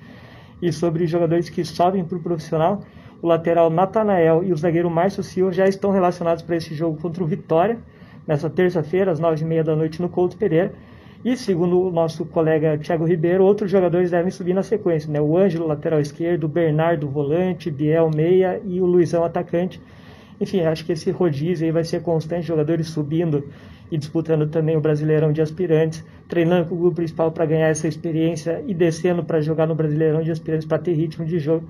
E 0.61 0.73
sobre 0.73 1.05
jogadores 1.05 1.47
que 1.49 1.63
sobem 1.63 2.03
para 2.03 2.17
o 2.17 2.21
profissional, 2.21 2.81
o 3.21 3.27
lateral 3.27 3.69
Natanael 3.69 4.43
e 4.43 4.51
o 4.51 4.57
zagueiro 4.57 4.89
Márcio 4.89 5.23
Silva 5.23 5.53
já 5.53 5.67
estão 5.67 5.91
relacionados 5.91 6.43
para 6.43 6.55
esse 6.55 6.73
jogo 6.73 6.99
contra 6.99 7.23
o 7.23 7.27
Vitória, 7.27 7.77
nessa 8.27 8.49
terça-feira, 8.49 9.11
às 9.11 9.19
nove 9.19 9.41
e 9.41 9.45
meia 9.45 9.63
da 9.63 9.75
noite, 9.75 10.01
no 10.01 10.09
Couto 10.09 10.35
Pereira. 10.37 10.73
E 11.23 11.35
segundo 11.35 11.81
o 11.81 11.91
nosso 11.91 12.25
colega 12.25 12.77
Thiago 12.77 13.05
Ribeiro, 13.05 13.43
outros 13.43 13.69
jogadores 13.69 14.09
devem 14.09 14.31
subir 14.31 14.53
na 14.53 14.63
sequência, 14.63 15.11
né? 15.11 15.19
O 15.19 15.35
Ângelo, 15.35 15.67
lateral 15.67 15.99
esquerdo, 15.99 16.45
o 16.45 16.47
Bernardo, 16.47 17.09
volante, 17.09 17.69
Biel, 17.69 18.09
meia 18.09 18.61
e 18.63 18.79
o 18.79 18.85
Luizão, 18.85 19.25
atacante. 19.25 19.81
Enfim, 20.39 20.61
acho 20.61 20.85
que 20.85 20.93
esse 20.93 21.11
rodízio 21.11 21.65
aí 21.65 21.71
vai 21.73 21.83
ser 21.83 22.01
constante, 22.01 22.47
jogadores 22.47 22.87
subindo 22.87 23.43
e 23.91 23.97
disputando 23.97 24.47
também 24.47 24.77
o 24.77 24.81
Brasileirão 24.81 25.33
de 25.33 25.41
Aspirantes, 25.41 26.05
treinando 26.29 26.69
com 26.69 26.75
o 26.75 26.77
grupo 26.77 26.95
principal 26.95 27.31
para 27.33 27.45
ganhar 27.45 27.67
essa 27.67 27.87
experiência 27.87 28.63
e 28.65 28.73
descendo 28.73 29.21
para 29.21 29.41
jogar 29.41 29.67
no 29.67 29.75
Brasileirão 29.75 30.21
de 30.21 30.31
Aspirantes 30.31 30.65
para 30.65 30.79
ter 30.79 30.93
ritmo 30.93 31.25
de 31.25 31.37
jogo. 31.37 31.67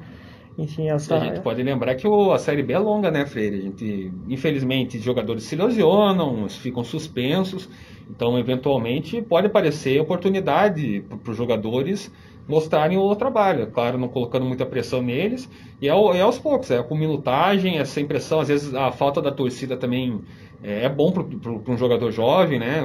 Enfim, 0.58 0.89
essa... 0.89 1.15
A 1.15 1.20
gente 1.20 1.41
pode 1.41 1.63
lembrar 1.63 1.96
que 1.96 2.06
a 2.08 2.38
Série 2.38 2.63
B 2.63 2.74
é 2.74 2.79
longa, 2.79 3.10
né, 3.10 3.25
Freire? 3.25 3.58
A 3.58 3.62
gente, 3.62 4.12
infelizmente, 4.27 5.00
jogadores 5.00 5.44
se 5.44 5.56
lesionam, 5.56 6.50
ficam 6.50 6.84
suspensos, 6.84 7.70
então, 8.10 8.38
eventualmente, 8.38 9.22
pode 9.22 9.48
aparecer 9.48 10.01
oportunidade 10.01 11.03
para 11.24 11.32
os 11.32 11.38
jogadores 11.38 12.12
mostrarem 12.50 12.98
o 12.98 13.15
trabalho. 13.15 13.68
Claro, 13.68 14.00
não 14.00 14.08
colocando 14.08 14.44
muita 14.44 14.65
pressão 14.65 15.03
neles. 15.03 15.48
E 15.79 15.88
é, 15.88 15.91
é 15.91 16.22
aos 16.22 16.39
poucos, 16.39 16.72
é 16.72 16.82
com 16.82 16.96
minutagem, 16.96 17.77
é 17.77 17.86
sem 17.86 18.08
pressão. 18.08 18.39
Às 18.39 18.48
vezes 18.48 18.74
a 18.74 18.91
falta 18.91 19.22
da 19.22 19.32
torcida 19.32 19.77
também 19.77 20.20
é, 20.63 20.86
é 20.86 20.89
bom 20.89 21.12
para 21.12 21.72
um 21.72 21.77
jogador 21.77 22.12
jovem, 22.12 22.58
né? 22.58 22.82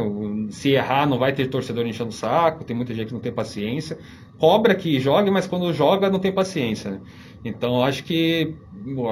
Se 0.50 0.72
errar, 0.72 1.08
não 1.08 1.18
vai 1.18 1.32
ter 1.32 1.48
torcedor 1.48 1.86
enchendo 1.86 2.10
o 2.10 2.12
saco, 2.12 2.62
tem 2.62 2.76
muita 2.76 2.92
gente 2.92 3.08
que 3.08 3.14
não 3.14 3.20
tem 3.20 3.32
paciência. 3.32 3.98
Cobra 4.38 4.74
que 4.74 5.00
jogue, 5.00 5.30
mas 5.30 5.46
quando 5.46 5.72
joga 5.72 6.10
não 6.10 6.18
tem 6.18 6.30
paciência. 6.30 6.90
Né? 6.90 7.00
Então, 7.44 7.84
acho 7.84 8.02
que 8.04 8.54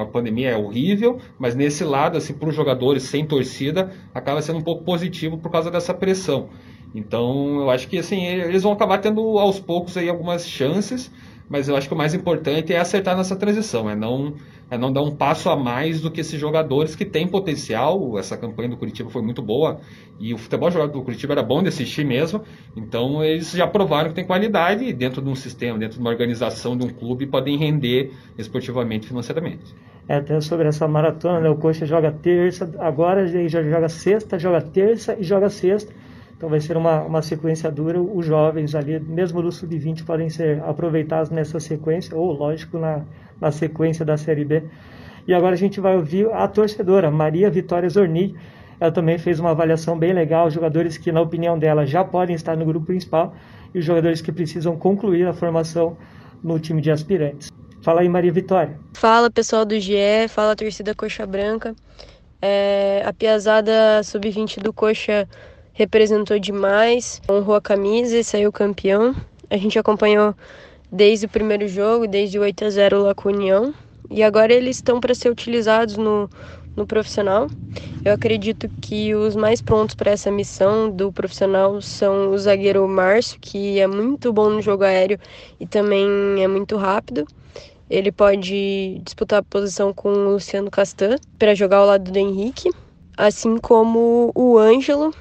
a 0.01 0.07
pandemia 0.07 0.51
é 0.51 0.57
horrível, 0.57 1.19
mas 1.39 1.55
nesse 1.55 1.85
lado, 1.85 2.17
assim, 2.17 2.33
para 2.33 2.49
os 2.49 2.55
jogadores 2.55 3.03
sem 3.03 3.27
torcida, 3.27 3.93
acaba 4.15 4.41
sendo 4.41 4.59
um 4.59 4.63
pouco 4.63 4.85
positivo 4.85 5.37
por 5.37 5.51
causa 5.51 5.71
dessa 5.71 5.93
pressão. 5.93 6.49
Então, 6.95 7.61
eu 7.61 7.71
acho 7.71 7.89
que 7.89 7.99
assim, 7.99 8.25
eles 8.25 8.63
vão 8.63 8.73
acabar 8.73 8.99
tendo 8.99 9.39
aos 9.39 9.59
poucos 9.59 9.97
aí 9.97 10.09
algumas 10.09 10.49
chances, 10.49 11.11
mas 11.53 11.69
eu 11.69 11.77
acho 11.77 11.87
que 11.87 11.93
o 11.93 11.97
mais 11.97 12.15
importante 12.15 12.73
é 12.73 12.79
acertar 12.79 13.15
nessa 13.15 13.37
transição, 13.37 13.91
é 13.91 13.95
não, 13.95 14.33
é 14.71 14.79
não 14.79 14.91
dar 14.91 15.03
um 15.03 15.15
passo 15.15 15.51
a 15.51 15.55
mais 15.57 16.01
do 16.01 16.11
que 16.11 16.23
esses 16.23 16.41
jogadores 16.41 16.97
que 16.97 17.05
têm 17.05 17.29
potencial. 17.29 18.19
Essa 18.19 18.39
campanha 18.39 18.71
do 18.71 18.77
Curitiba 18.79 19.11
foi 19.11 19.21
muito 19.21 19.43
boa 19.43 19.79
e 20.19 20.33
o 20.33 20.39
futebol 20.39 20.71
jogado 20.71 20.93
do 20.93 21.03
Curitiba 21.03 21.35
era 21.35 21.43
bom 21.43 21.63
de 21.63 21.69
assistir 21.69 22.07
mesmo. 22.07 22.41
Então 22.75 23.23
eles 23.23 23.51
já 23.51 23.67
provaram 23.67 24.09
que 24.09 24.15
tem 24.15 24.27
qualidade 24.27 24.83
e 24.83 24.95
dentro 24.95 25.21
de 25.21 25.29
um 25.29 25.35
sistema, 25.35 25.79
dentro 25.79 25.97
de 25.97 26.01
uma 26.01 26.09
organização 26.09 26.75
de 26.75 26.87
um 26.87 26.89
clube, 26.89 27.27
podem 27.27 27.59
render 27.59 28.15
esportivamente 28.39 29.05
e 29.05 29.09
financeiramente. 29.09 29.75
É, 30.09 30.17
até 30.17 30.41
sobre 30.41 30.69
essa 30.69 30.89
maratona, 30.89 31.39
né? 31.39 31.51
o 31.51 31.57
Coxa 31.57 31.85
joga 31.85 32.11
terça, 32.11 32.73
agora 32.79 33.27
já 33.47 33.63
joga 33.63 33.91
sexta, 33.91 34.39
joga 34.39 34.63
terça 34.63 35.15
e 35.21 35.23
joga 35.23 35.51
sexta. 35.51 35.93
Então 36.43 36.51
vai 36.51 36.61
ser 36.61 36.77
uma, 36.77 37.03
uma 37.03 37.23
sequência 37.23 37.71
dura. 37.71 38.03
Os 38.03 38.27
jovens 38.27 38.75
ali, 38.75 38.99
mesmo 38.99 39.41
do 39.41 39.53
sub-20, 39.53 40.05
podem 40.05 40.29
ser 40.29 40.61
aproveitados 40.65 41.31
nessa 41.31 41.61
sequência, 41.61 42.17
ou 42.17 42.33
lógico, 42.33 42.81
na, 42.81 43.05
na 43.41 43.53
sequência 43.53 44.05
da 44.05 44.17
Série 44.17 44.45
B. 44.45 44.65
E 45.25 45.33
agora 45.33 45.55
a 45.55 45.57
gente 45.57 45.79
vai 45.79 45.95
ouvir 45.95 46.29
a 46.33 46.49
torcedora, 46.49 47.13
Maria 47.13 47.49
Vitória 47.49 47.89
Zorni. 47.89 48.35
Ela 48.81 48.91
também 48.91 49.19
fez 49.19 49.39
uma 49.39 49.51
avaliação 49.51 49.97
bem 49.97 50.13
legal, 50.13 50.51
jogadores 50.51 50.99
que, 50.99 51.13
na 51.13 51.21
opinião 51.21 51.57
dela, 51.57 51.87
já 51.87 52.03
podem 52.03 52.35
estar 52.35 52.57
no 52.57 52.65
grupo 52.65 52.87
principal 52.87 53.37
e 53.73 53.79
os 53.79 53.85
jogadores 53.85 54.21
que 54.21 54.33
precisam 54.33 54.77
concluir 54.77 55.29
a 55.29 55.33
formação 55.33 55.97
no 56.43 56.59
time 56.59 56.83
de 56.83 56.91
aspirantes. 56.91 57.53
Fala 57.83 58.01
aí, 58.01 58.09
Maria 58.09 58.33
Vitória. 58.33 58.81
Fala, 58.95 59.31
pessoal 59.31 59.65
do 59.65 59.79
GE, 59.79 60.27
fala, 60.29 60.57
torcida 60.57 60.93
Coxa 60.93 61.25
Branca. 61.25 61.73
É, 62.45 63.05
a 63.07 63.13
piazada 63.13 64.03
sub-20 64.03 64.61
do 64.61 64.73
Coxa 64.73 65.29
representou 65.73 66.39
demais, 66.39 67.21
honrou 67.29 67.57
a 67.57 67.61
camisa 67.61 68.19
e 68.19 68.25
saiu 68.25 68.53
campeão. 68.53 69.15
A 69.49 69.57
gente 69.57 69.79
acompanhou 69.79 70.35
desde 70.91 71.27
o 71.27 71.29
primeiro 71.29 71.67
jogo, 71.67 72.07
desde 72.07 72.39
o 72.39 72.43
8 72.43 72.65
a 72.65 72.71
0 72.71 73.03
lá 73.03 73.15
com 73.15 73.29
a 73.29 73.33
União, 73.33 73.75
e 74.11 74.23
agora 74.23 74.53
eles 74.53 74.77
estão 74.77 75.01
para 75.01 75.15
ser 75.15 75.31
utilizados 75.31 75.97
no, 75.97 76.29
no 76.77 76.87
profissional. 76.87 77.49
Eu 78.05 78.13
acredito 78.13 78.69
que 78.81 79.15
os 79.15 79.35
mais 79.35 79.63
prontos 79.63 79.95
para 79.95 80.11
essa 80.11 80.31
missão 80.31 80.91
do 80.91 81.13
profissional 81.13 81.81
são 81.81 82.31
o 82.31 82.39
zagueiro 82.39 82.87
Márcio, 82.87 83.39
que 83.41 83.79
é 83.79 83.87
muito 83.87 84.33
bom 84.33 84.51
no 84.51 84.61
jogo 84.61 84.85
aéreo 84.85 85.19
e 85.59 85.67
também 85.67 86.07
é 86.43 86.49
muito 86.49 86.77
rápido. 86.77 87.27
Ele 87.89 88.11
pode 88.11 89.01
disputar 89.05 89.41
a 89.41 89.43
posição 89.43 89.93
com 89.93 90.09
o 90.09 90.33
Luciano 90.33 90.71
Castan 90.71 91.17
para 91.39 91.55
jogar 91.55 91.79
ao 91.79 91.87
lado 91.87 92.11
do 92.11 92.19
Henrique, 92.19 92.71
assim 93.17 93.59
como 93.59 94.33
o 94.35 94.59
Ângelo, 94.59 95.15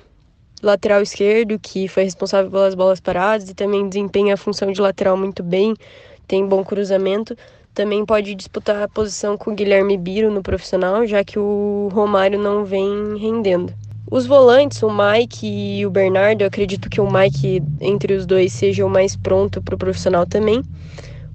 lateral 0.62 1.01
esquerdo, 1.01 1.60
que 1.60 1.88
foi 1.88 2.03
responsável 2.03 2.51
pelas 2.51 2.75
bolas 2.75 3.00
paradas 3.00 3.50
e 3.50 3.53
também 3.53 3.88
desempenha 3.89 4.34
a 4.36 4.38
função 4.38 4.72
de 4.72 4.80
lateral 4.80 5.18
muito 5.18 5.41
bem, 5.44 5.75
tem 6.27 6.46
bom 6.46 6.63
cruzamento. 6.63 7.36
Também 7.74 8.06
pode 8.06 8.36
disputar 8.36 8.82
a 8.84 8.88
posição 8.88 9.38
com 9.38 9.51
o 9.51 9.56
Guilherme 9.56 9.98
Biro 9.98 10.30
no 10.30 10.44
profissional, 10.44 11.06
já 11.06 11.24
que 11.24 11.39
o 11.39 11.89
Romário 11.94 12.38
não 12.38 12.65
vem 12.65 13.18
rendendo. 13.18 13.74
Os 14.12 14.25
volantes, 14.25 14.84
o 14.84 14.89
Mike 14.89 15.48
e 15.48 15.86
o 15.86 15.89
Bernardo, 15.89 16.41
eu 16.41 16.48
acredito 16.48 16.89
que 16.89 17.00
o 17.00 17.10
Mike, 17.10 17.63
entre 17.80 18.13
os 18.13 18.25
dois, 18.25 18.51
seja 18.51 18.86
o 18.86 18.89
mais 18.89 19.15
pronto 19.15 19.62
para 19.62 19.75
o 19.75 19.77
profissional 19.77 20.25
também. 20.25 20.62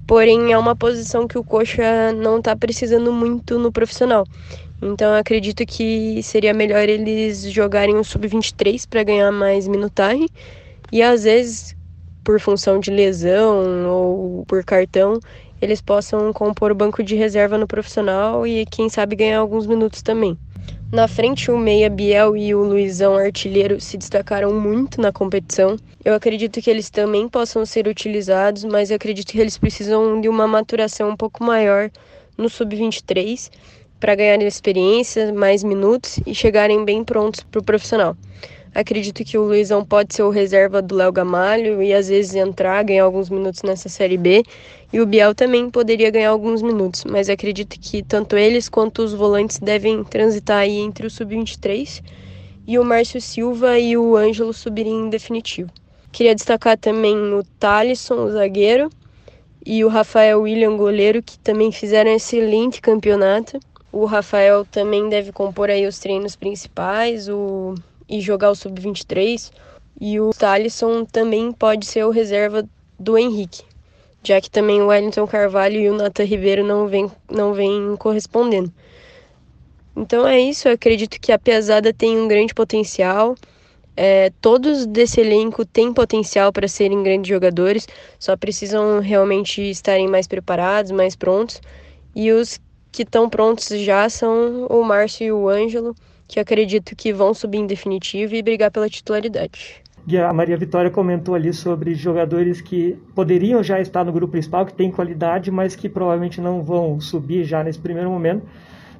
Porém, 0.05 0.53
é 0.53 0.57
uma 0.57 0.75
posição 0.75 1.27
que 1.27 1.39
o 1.39 1.43
Coxa 1.43 2.13
não 2.13 2.37
está 2.37 2.55
precisando 2.55 3.11
muito 3.11 3.57
no 3.57 3.71
profissional. 3.71 4.25
Então 4.81 5.13
eu 5.13 5.19
acredito 5.19 5.65
que 5.65 6.21
seria 6.21 6.53
melhor 6.53 6.87
eles 6.87 7.51
jogarem 7.51 7.95
o 7.95 8.03
sub-23 8.03 8.87
para 8.87 9.03
ganhar 9.03 9.31
mais 9.31 9.67
minutagem 9.67 10.27
e 10.91 11.01
às 11.01 11.23
vezes 11.23 11.75
por 12.23 12.39
função 12.41 12.79
de 12.79 12.91
lesão 12.91 13.87
ou 13.87 14.45
por 14.45 14.63
cartão, 14.63 15.17
eles 15.61 15.79
possam 15.79 16.33
compor 16.33 16.71
o 16.71 16.75
banco 16.75 17.01
de 17.01 17.15
reserva 17.15 17.57
no 17.57 17.65
profissional 17.65 18.45
e 18.45 18.65
quem 18.65 18.89
sabe 18.89 19.15
ganhar 19.15 19.39
alguns 19.39 19.65
minutos 19.65 20.01
também. 20.01 20.37
Na 20.91 21.07
frente, 21.07 21.49
o 21.49 21.57
Meia 21.57 21.89
Biel 21.89 22.35
e 22.37 22.53
o 22.53 22.63
Luizão 22.63 23.15
Artilheiro 23.15 23.79
se 23.79 23.97
destacaram 23.97 24.53
muito 24.53 25.01
na 25.01 25.11
competição. 25.11 25.77
Eu 26.03 26.13
acredito 26.13 26.61
que 26.61 26.69
eles 26.69 26.89
também 26.89 27.27
possam 27.27 27.65
ser 27.65 27.87
utilizados, 27.87 28.63
mas 28.65 28.89
eu 28.89 28.95
acredito 28.97 29.31
que 29.31 29.39
eles 29.39 29.57
precisam 29.57 30.19
de 30.19 30.29
uma 30.29 30.47
maturação 30.47 31.09
um 31.09 31.15
pouco 31.15 31.43
maior 31.43 31.89
no 32.37 32.49
sub-23 32.49 33.49
para 33.99 34.15
ganhar 34.15 34.41
experiência, 34.41 35.33
mais 35.33 35.63
minutos 35.63 36.19
e 36.25 36.33
chegarem 36.33 36.85
bem 36.85 37.03
prontos 37.03 37.41
para 37.41 37.59
o 37.59 37.63
profissional. 37.63 38.15
Acredito 38.75 39.23
que 39.23 39.37
o 39.37 39.43
Luizão 39.43 39.83
pode 39.83 40.13
ser 40.13 40.23
o 40.23 40.29
reserva 40.29 40.81
do 40.81 40.95
Léo 40.95 41.11
Gamalho 41.11 41.81
e 41.81 41.93
às 41.93 42.09
vezes 42.09 42.35
entrar, 42.35 42.83
ganhar 42.83 43.05
alguns 43.05 43.29
minutos 43.29 43.63
nessa 43.63 43.89
Série 43.89 44.17
B. 44.17 44.43
E 44.93 45.01
o 45.01 45.05
Biel 45.05 45.33
também 45.33 45.69
poderia 45.69 46.11
ganhar 46.11 46.29
alguns 46.29 46.61
minutos, 46.61 47.03
mas 47.03 47.27
acredito 47.27 47.79
que 47.79 48.03
tanto 48.03 48.37
eles 48.37 48.69
quanto 48.69 49.01
os 49.01 49.13
volantes 49.13 49.57
devem 49.57 50.03
transitar 50.03 50.59
aí 50.59 50.77
entre 50.77 51.07
o 51.07 51.09
sub-23 51.09 52.03
e 52.67 52.77
o 52.77 52.83
Márcio 52.83 53.19
Silva 53.19 53.79
e 53.79 53.97
o 53.97 54.15
Ângelo 54.15 54.53
subirem 54.53 54.93
em 54.93 55.09
definitivo. 55.09 55.71
Queria 56.11 56.35
destacar 56.35 56.77
também 56.77 57.15
o 57.15 57.43
Thalisson, 57.59 58.25
o 58.25 58.31
zagueiro, 58.31 58.89
e 59.65 59.83
o 59.83 59.87
Rafael 59.87 60.41
William, 60.41 60.77
goleiro, 60.77 61.21
que 61.21 61.37
também 61.39 61.71
fizeram 61.71 62.11
um 62.11 62.15
excelente 62.15 62.79
campeonato. 62.79 63.59
O 63.91 64.05
Rafael 64.05 64.65
também 64.65 65.09
deve 65.09 65.31
compor 65.31 65.69
aí 65.69 65.85
os 65.87 65.99
treinos 65.99 66.35
principais, 66.35 67.29
o 67.29 67.75
e 68.09 68.21
jogar 68.21 68.51
o 68.51 68.55
sub-23. 68.55 69.51
E 69.99 70.19
o 70.19 70.29
Thalisson 70.31 71.05
também 71.05 71.51
pode 71.51 71.85
ser 71.85 72.05
o 72.05 72.11
reserva 72.11 72.67
do 72.99 73.17
Henrique, 73.17 73.63
já 74.23 74.39
que 74.39 74.49
também 74.49 74.81
o 74.81 74.87
Wellington 74.87 75.25
Carvalho 75.27 75.79
e 75.79 75.89
o 75.89 75.95
Nathan 75.95 76.23
Ribeiro 76.23 76.63
não 76.63 76.87
vêm 76.87 77.11
não 77.29 77.53
vem 77.53 77.95
correspondendo. 77.97 78.71
Então 79.95 80.27
é 80.27 80.39
isso, 80.39 80.67
eu 80.67 80.73
acredito 80.73 81.19
que 81.19 81.31
a 81.31 81.39
pesada 81.39 81.91
tem 81.91 82.17
um 82.17 82.27
grande 82.27 82.53
potencial. 82.53 83.35
É, 83.99 84.31
todos 84.39 84.85
desse 84.85 85.19
elenco 85.19 85.65
têm 85.65 85.91
potencial 85.91 86.53
para 86.53 86.67
serem 86.67 87.01
grandes 87.01 87.27
jogadores, 87.27 87.87
só 88.19 88.37
precisam 88.37 88.99
realmente 88.99 89.59
estarem 89.59 90.07
mais 90.07 90.27
preparados, 90.27 90.91
mais 90.91 91.15
prontos. 91.15 91.59
E 92.15 92.31
os 92.31 92.59
que 92.91 93.03
estão 93.03 93.29
prontos 93.29 93.67
já 93.79 94.09
são 94.09 94.65
o 94.67 94.83
Márcio 94.83 95.25
e 95.25 95.31
o 95.31 95.49
Ângelo 95.49 95.95
que 96.27 96.39
acredito 96.39 96.95
que 96.95 97.13
vão 97.13 97.33
subir 97.33 97.59
em 97.59 97.65
definitivo 97.65 98.35
e 98.35 98.43
brigar 98.43 98.69
pela 98.69 98.89
titularidade. 98.89 99.81
E 100.05 100.17
a 100.17 100.31
Maria 100.31 100.57
Vitória 100.57 100.89
comentou 100.89 101.35
ali 101.35 101.53
sobre 101.53 101.93
jogadores 101.93 102.61
que 102.61 102.97
poderiam 103.13 103.61
já 103.63 103.79
estar 103.79 104.03
no 104.03 104.11
grupo 104.11 104.31
principal, 104.31 104.65
que 104.65 104.73
tem 104.73 104.91
qualidade, 104.91 105.51
mas 105.51 105.75
que 105.75 105.89
provavelmente 105.89 106.39
não 106.39 106.63
vão 106.63 106.99
subir 106.99 107.43
já 107.43 107.63
nesse 107.63 107.79
primeiro 107.79 108.09
momento, 108.09 108.43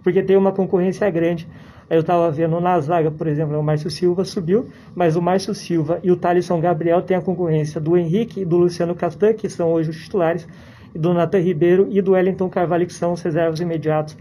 porque 0.04 0.22
tem 0.22 0.36
uma 0.36 0.52
concorrência 0.52 1.10
grande. 1.10 1.48
Eu 1.90 2.02
estava 2.02 2.30
vendo 2.30 2.60
na 2.60 2.78
zaga, 2.82 3.10
por 3.10 3.28
exemplo, 3.28 3.58
o 3.58 3.64
Márcio 3.64 3.90
Silva 3.90 4.26
subiu, 4.26 4.68
mas 4.94 5.16
o 5.16 5.22
Márcio 5.22 5.56
Silva 5.56 6.00
e 6.04 6.12
o 6.12 6.18
Thalisson 6.18 6.60
Gabriel 6.60 7.02
têm 7.02 7.16
a 7.16 7.22
concorrência 7.22 7.80
do 7.80 7.98
Henrique 7.98 8.42
e 8.42 8.46
do 8.46 8.58
Luciano 8.58 8.94
Castan, 8.94 9.34
que 9.34 9.50
são 9.50 9.72
hoje 9.72 9.92
os 9.92 9.98
titulares, 9.98 10.46
do 10.94 11.14
Nathan 11.14 11.40
Ribeiro 11.40 11.88
e 11.90 12.02
do 12.02 12.12
Wellington 12.12 12.50
Carvalho, 12.50 12.86
que 12.86 12.94
são 12.94 13.14
os 13.14 13.22
reservas 13.22 13.60
imediatos. 13.60 14.18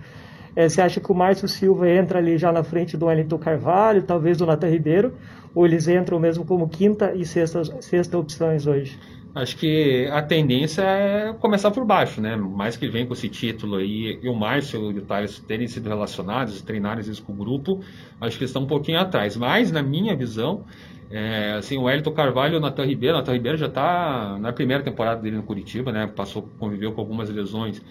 É, 0.54 0.68
você 0.68 0.80
acha 0.80 1.00
que 1.00 1.12
o 1.12 1.14
Márcio 1.14 1.46
Silva 1.46 1.88
entra 1.90 2.18
ali 2.18 2.38
já 2.38 2.50
na 2.50 2.64
frente 2.64 2.96
do 2.96 3.06
Wellington 3.06 3.38
Carvalho, 3.38 4.02
talvez 4.02 4.38
do 4.38 4.46
Natan 4.46 4.68
Ribeiro, 4.68 5.12
ou 5.54 5.66
eles 5.66 5.86
entram 5.86 6.18
mesmo 6.18 6.44
como 6.44 6.68
quinta 6.68 7.12
e 7.14 7.26
sexta, 7.26 7.62
sexta 7.82 8.16
opções 8.18 8.66
hoje? 8.66 8.98
Acho 9.36 9.54
que 9.58 10.08
a 10.10 10.22
tendência 10.22 10.80
é 10.80 11.34
começar 11.34 11.70
por 11.70 11.84
baixo, 11.84 12.22
né? 12.22 12.34
Mais 12.36 12.74
que 12.74 12.88
vem 12.88 13.04
com 13.04 13.12
esse 13.12 13.28
título 13.28 13.76
aí, 13.76 14.18
e 14.22 14.28
o 14.30 14.34
Márcio 14.34 14.90
e 14.90 14.98
o 14.98 15.02
Thales 15.02 15.38
terem 15.40 15.68
sido 15.68 15.90
relacionados, 15.90 16.62
treinarem 16.62 17.02
isso 17.02 17.22
com 17.22 17.34
o 17.34 17.36
grupo, 17.36 17.80
acho 18.18 18.38
que 18.38 18.44
estão 18.44 18.62
um 18.62 18.66
pouquinho 18.66 18.98
atrás. 18.98 19.36
Mas, 19.36 19.70
na 19.70 19.82
minha 19.82 20.16
visão, 20.16 20.64
é, 21.10 21.52
assim, 21.52 21.76
o 21.76 21.82
Wellington 21.82 22.12
Carvalho 22.12 22.54
e 22.54 22.56
o 22.56 22.60
Natan 22.60 22.86
Ribeiro, 22.86 23.14
o 23.14 23.18
Natan 23.18 23.34
Ribeiro 23.34 23.58
já 23.58 23.66
está 23.66 24.38
na 24.40 24.54
primeira 24.54 24.82
temporada 24.82 25.20
dele 25.20 25.36
no 25.36 25.42
Curitiba, 25.42 25.92
né? 25.92 26.06
Passou, 26.06 26.48
conviveu 26.58 26.92
com 26.92 27.02
algumas 27.02 27.28
lesões 27.28 27.82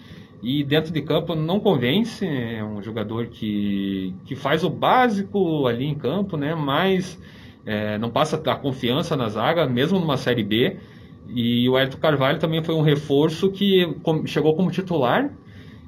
e 0.42 0.62
dentro 0.64 0.92
de 0.92 1.00
campo 1.00 1.34
não 1.34 1.60
convence, 1.60 2.26
é 2.26 2.62
um 2.62 2.82
jogador 2.82 3.26
que, 3.28 4.14
que 4.24 4.34
faz 4.34 4.64
o 4.64 4.70
básico 4.70 5.66
ali 5.66 5.86
em 5.86 5.94
campo, 5.94 6.36
né? 6.36 6.54
mas 6.54 7.18
é, 7.64 7.96
não 7.98 8.10
passa 8.10 8.36
a 8.36 8.54
confiança 8.54 9.16
na 9.16 9.28
zaga, 9.28 9.66
mesmo 9.66 9.98
numa 9.98 10.16
Série 10.16 10.44
B. 10.44 10.76
E 11.28 11.68
o 11.68 11.76
Hélio 11.76 11.96
Carvalho 11.98 12.38
também 12.38 12.62
foi 12.62 12.74
um 12.74 12.82
reforço 12.82 13.50
que 13.50 13.86
chegou 14.26 14.54
como 14.54 14.70
titular 14.70 15.30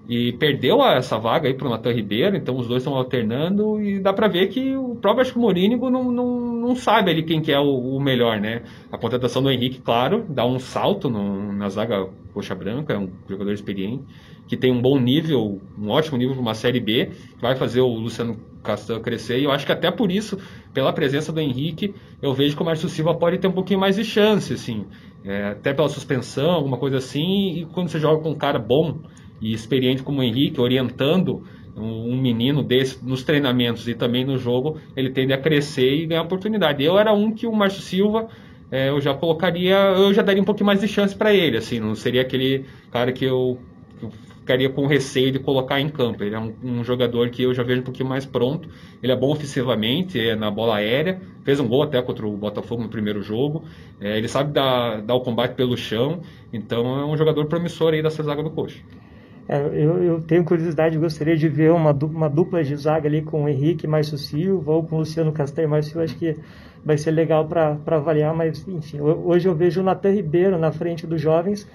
e 0.09 0.33
perdeu 0.33 0.83
essa 0.83 1.19
vaga 1.19 1.49
aí 1.49 1.55
para 1.55 1.67
o 1.67 1.71
Natan 1.71 1.93
Ribeiro, 1.93 2.35
então 2.35 2.57
os 2.57 2.67
dois 2.67 2.83
estão 2.83 2.95
alternando 2.95 3.79
e 3.81 4.01
dá 4.01 4.11
para 4.11 4.27
ver 4.27 4.49
que 4.49 4.75
o 4.75 4.97
próprio 4.97 5.21
acho 5.21 5.33
que 5.33 5.39
o 5.39 5.43
Morínigo 5.43 5.91
não, 5.91 6.11
não, 6.11 6.41
não 6.41 6.75
sabe 6.75 7.11
ali 7.11 7.23
quem 7.23 7.43
que 7.43 7.53
é 7.53 7.61
o, 7.61 7.97
o, 7.97 8.01
melhor, 8.01 8.41
né? 8.41 8.63
A 8.91 8.97
contratação 8.97 9.43
do 9.43 9.51
Henrique, 9.51 9.81
claro, 9.81 10.25
dá 10.27 10.47
um 10.47 10.59
salto 10.59 11.11
no, 11.11 11.53
na 11.53 11.69
zaga 11.69 12.09
coxa 12.33 12.55
branca, 12.55 12.95
é 12.95 12.99
um 12.99 13.11
jogador 13.29 13.53
experiente 13.53 14.05
que 14.49 14.57
tem 14.57 14.73
um 14.73 14.81
bom 14.81 14.99
nível, 14.99 15.61
um 15.79 15.91
ótimo 15.91 16.17
nível 16.17 16.33
para 16.35 16.41
uma 16.41 16.55
Série 16.55 16.81
B, 16.81 17.11
vai 17.39 17.55
fazer 17.55 17.83
o 17.83 17.89
Luciano 17.89 18.39
Castan 18.63 18.99
crescer. 18.99 19.39
E 19.39 19.45
eu 19.45 19.51
acho 19.51 19.67
que 19.67 19.73
até 19.73 19.91
por 19.91 20.11
isso, 20.11 20.39
pela 20.73 20.93
presença 20.93 21.31
do 21.31 21.39
Henrique, 21.39 21.95
eu 22.21 22.33
vejo 22.33 22.57
que 22.57 22.63
o 22.63 22.65
Márcio 22.65 22.89
Silva 22.89 23.15
pode 23.15 23.39
ter 23.39 23.47
um 23.47 23.53
pouquinho 23.53 23.79
mais 23.79 23.97
de 23.97 24.05
chance, 24.05 24.55
assim. 24.55 24.87
É, 25.25 25.49
até 25.49 25.75
pela 25.75 25.89
suspensão, 25.89 26.51
alguma 26.51 26.79
coisa 26.79 26.99
assim. 26.99 27.59
E 27.59 27.67
quando 27.67 27.89
você 27.89 27.99
joga 27.99 28.23
com 28.23 28.31
um 28.31 28.39
cara 28.39 28.59
bom 28.59 29.01
e 29.41 29.53
experiente 29.53 30.03
como 30.03 30.21
o 30.21 30.23
Henrique, 30.23 30.61
orientando 30.61 31.43
um, 31.77 32.21
menino 32.21 32.63
desse 32.63 33.05
nos 33.05 33.23
treinamentos 33.23 33.87
e 33.89 33.95
também 33.95 34.25
no 34.25 34.37
jogo, 34.37 34.79
ele 34.97 35.11
tende 35.11 35.33
a 35.33 35.39
crescer 35.39 35.95
e 35.95 36.07
ganhar 36.07 36.23
oportunidade. 36.23 36.83
Eu 36.83 36.99
era 36.99 37.13
um 37.13 37.33
que 37.33 37.47
o 37.47 37.53
Márcio 37.53 37.83
Silva 37.83 38.29
é, 38.71 38.91
eu 38.91 39.01
já 39.01 39.15
colocaria, 39.15 39.77
eu 39.97 40.13
já 40.13 40.23
daria 40.23 40.43
um 40.43 40.45
pouquinho 40.45 40.67
mais 40.67 40.81
de 40.81 40.89
chance 40.89 41.17
para 41.17 41.33
ele, 41.33 41.57
assim, 41.57 41.81
não 41.81 41.95
seria 41.95 42.21
aquele 42.21 42.67
cara 42.91 43.13
que 43.13 43.25
eu, 43.25 43.59
ficaria 44.49 44.71
com 44.71 44.87
receio 44.87 45.31
de 45.31 45.39
colocar 45.39 45.79
em 45.79 45.91
campo. 45.91 46.25
Ele 46.25 46.35
é 46.35 46.39
um, 46.39 46.55
um, 46.63 46.85
jogador 46.85 47.29
que 47.29 47.43
eu 47.43 47.53
já 47.53 47.63
vejo 47.63 47.83
um 47.83 47.85
pouquinho 47.85 48.09
mais 48.09 48.25
pronto. 48.25 48.69
Ele 49.03 49.13
é 49.13 49.17
bom 49.17 49.31
ofensivamente, 49.31 50.19
é 50.19 50.35
na 50.35 50.51
bola 50.51 50.77
aérea. 50.77 51.21
Fez 51.45 51.61
um 51.61 51.69
gol 51.69 51.83
até 51.83 52.01
contra 52.01 52.27
o 52.27 52.37
Botafogo 52.37 52.83
no 52.83 52.89
primeiro 52.89 53.23
jogo. 53.23 53.65
É, 54.01 54.17
ele 54.17 54.27
sabe 54.27 54.53
dar, 54.53 55.03
dar 55.03 55.15
o 55.15 55.21
combate 55.21 55.55
pelo 55.55 55.77
chão. 55.77 56.23
Então 56.51 56.99
é 56.99 57.05
um 57.05 57.17
jogador 57.17 57.45
promissor 57.47 57.93
aí 57.93 58.03
dessa 58.03 58.23
zaga 58.23 58.43
do 58.43 58.51
Coxa. 58.51 58.81
É, 59.47 59.61
eu, 59.61 60.03
eu, 60.03 60.21
tenho 60.21 60.45
curiosidade, 60.45 60.99
gostaria 60.99 61.37
de 61.37 61.49
ver 61.49 61.73
uma, 61.73 61.93
uma 61.93 62.29
dupla 62.29 62.63
de 62.63 62.77
zaga 62.77 63.09
ali 63.09 63.23
com 63.23 63.45
o 63.45 63.49
Henrique 63.49 63.87
Márcio 63.87 64.19
Silva 64.19 64.73
ou 64.73 64.83
com 64.83 64.97
o 64.97 64.99
Luciano 65.01 65.33
Castanho 65.33 65.69
Márcio 65.69 65.93
Silva. 65.93 66.05
Acho 66.05 66.17
que 66.17 66.37
vai 66.85 66.97
ser 66.97 67.11
legal 67.11 67.47
para 67.47 67.79
avaliar, 67.87 68.35
mas 68.35 68.67
enfim, 68.67 69.01
hoje 69.01 69.49
eu 69.49 69.55
vejo 69.55 69.81
o 69.81 69.85
Natan 69.85 70.11
Ribeiro 70.11 70.59
na 70.59 70.71
frente 70.73 71.07
dos 71.07 71.21
jovens 71.21 71.69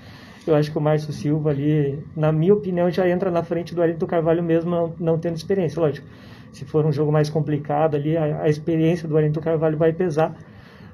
eu 0.46 0.56
acho 0.56 0.72
que 0.72 0.78
o 0.78 0.82
Márcio 0.82 1.14
Silva 1.14 1.50
ali, 1.50 2.00
na 2.16 2.32
minha 2.32 2.54
opinião, 2.54 2.90
já 2.92 3.08
entra 3.08 3.32
na 3.32 3.44
frente 3.44 3.74
do 3.74 3.82
Wellington 3.82 4.06
Carvalho 4.06 4.44
mesmo, 4.44 4.70
não, 4.70 4.94
não 5.00 5.18
tendo 5.18 5.36
experiência. 5.36 5.82
Lógico, 5.82 6.08
se 6.52 6.66
for 6.66 6.86
um 6.86 6.92
jogo 6.92 7.12
mais 7.12 7.30
complicado 7.30 7.96
ali, 7.96 8.18
a, 8.18 8.42
a 8.42 8.50
experiência 8.50 9.08
do 9.08 9.16
Wellington 9.16 9.42
Carvalho 9.42 9.78
vai 9.78 9.94
pesar. 9.94 10.36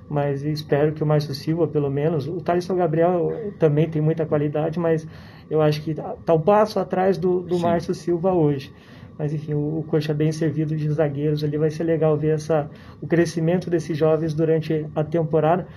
Mas 0.09 0.43
espero 0.43 0.91
que 0.91 1.03
o 1.03 1.05
Márcio 1.05 1.35
Silva, 1.35 1.67
pelo 1.67 1.89
menos, 1.89 2.27
o 2.27 2.41
Thaleson 2.41 2.75
Gabriel 2.75 3.31
também 3.59 3.87
tem 3.87 4.01
muita 4.01 4.25
qualidade, 4.25 4.79
mas 4.79 5.07
eu 5.49 5.61
acho 5.61 5.83
que 5.83 5.91
está 5.91 6.33
um 6.33 6.41
passo 6.41 6.79
atrás 6.79 7.17
do, 7.17 7.41
do 7.41 7.59
Márcio 7.59 7.93
Silva 7.93 8.33
hoje. 8.33 8.73
Mas 9.19 9.33
enfim, 9.33 9.53
o, 9.53 9.79
o 9.79 9.83
Coxa 9.83 10.13
bem 10.13 10.31
servido 10.31 10.75
de 10.75 10.89
zagueiros 10.89 11.43
ali 11.43 11.57
vai 11.57 11.69
ser 11.69 11.83
legal 11.83 12.17
ver 12.17 12.35
essa, 12.35 12.69
o 13.01 13.05
crescimento 13.05 13.69
desses 13.69 13.95
jovens 13.95 14.33
durante 14.33 14.85
a 14.95 15.03
temporada. 15.03 15.67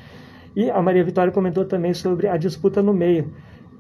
E 0.55 0.71
a 0.71 0.81
Maria 0.81 1.05
Vitória 1.05 1.33
comentou 1.33 1.65
também 1.65 1.93
sobre 1.93 2.29
a 2.29 2.37
disputa 2.37 2.81
no 2.81 2.95
meio. 2.95 3.33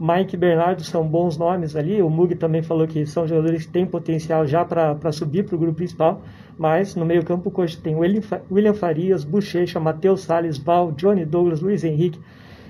Mike 0.02 0.34
e 0.34 0.36
Bernardo 0.36 0.82
são 0.82 1.06
bons 1.06 1.38
nomes 1.38 1.76
ali. 1.76 2.02
O 2.02 2.10
Mug 2.10 2.34
também 2.34 2.60
falou 2.60 2.88
que 2.88 3.06
são 3.06 3.24
jogadores 3.24 3.66
que 3.66 3.72
têm 3.72 3.86
potencial 3.86 4.44
já 4.44 4.64
para 4.64 5.12
subir 5.12 5.44
para 5.44 5.54
o 5.54 5.58
grupo 5.58 5.76
principal. 5.76 6.20
Mas 6.58 6.96
no 6.96 7.04
meio-campo 7.04 7.52
Coxa 7.52 7.78
tem 7.80 7.94
William 7.94 8.74
Farias, 8.74 9.22
Bochecha, 9.22 9.78
Matheus 9.78 10.22
Salles, 10.22 10.58
Val, 10.58 10.90
Johnny 10.90 11.24
Douglas, 11.24 11.60
Luiz 11.60 11.84
Henrique. 11.84 12.18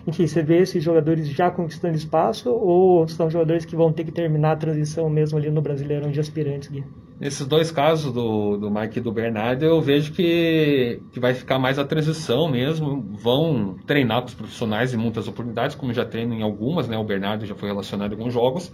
Enfim, 0.07 0.27
você 0.27 0.42
vê 0.42 0.59
esses 0.59 0.85
jogadores 0.85 1.27
já 1.27 1.51
conquistando 1.51 1.97
espaço 1.97 2.51
ou 2.51 3.09
são 3.09 3.31
jogadores 3.31 3.64
que 3.64 3.75
vão 3.75 3.90
ter 3.90 4.05
que 4.05 4.12
terminar 4.12 4.53
a 4.53 4.57
transição 4.57 5.09
mesmo 5.09 5.38
ali 5.38 5.51
no 5.51 5.62
Brasileirão 5.62 6.11
de 6.11 6.21
aspirantes, 6.21 6.68
Gui? 6.68 6.85
Nesses 7.22 7.46
dois 7.46 7.70
casos 7.70 8.12
do, 8.12 8.56
do 8.56 8.68
Mike 8.68 8.98
e 8.98 9.00
do 9.00 9.12
Bernardo, 9.12 9.64
eu 9.64 9.80
vejo 9.80 10.12
que, 10.12 11.00
que 11.12 11.20
vai 11.20 11.32
ficar 11.32 11.56
mais 11.56 11.78
a 11.78 11.85
transição 11.85 12.50
mesmo. 12.50 13.00
Vão 13.12 13.76
treinar 13.87 14.22
com 14.22 14.26
os 14.26 14.35
profissionais 14.35 14.92
em 14.92 14.96
muitas 14.96 15.28
oportunidades, 15.28 15.76
como 15.76 15.92
já 15.94 16.04
treinam 16.04 16.37
em 16.37 16.42
algumas, 16.42 16.88
né? 16.88 16.98
O 16.98 17.04
Bernardo 17.04 17.46
já 17.46 17.54
foi 17.54 17.68
relacionado 17.68 18.11
alguns 18.11 18.35
jogos. 18.35 18.72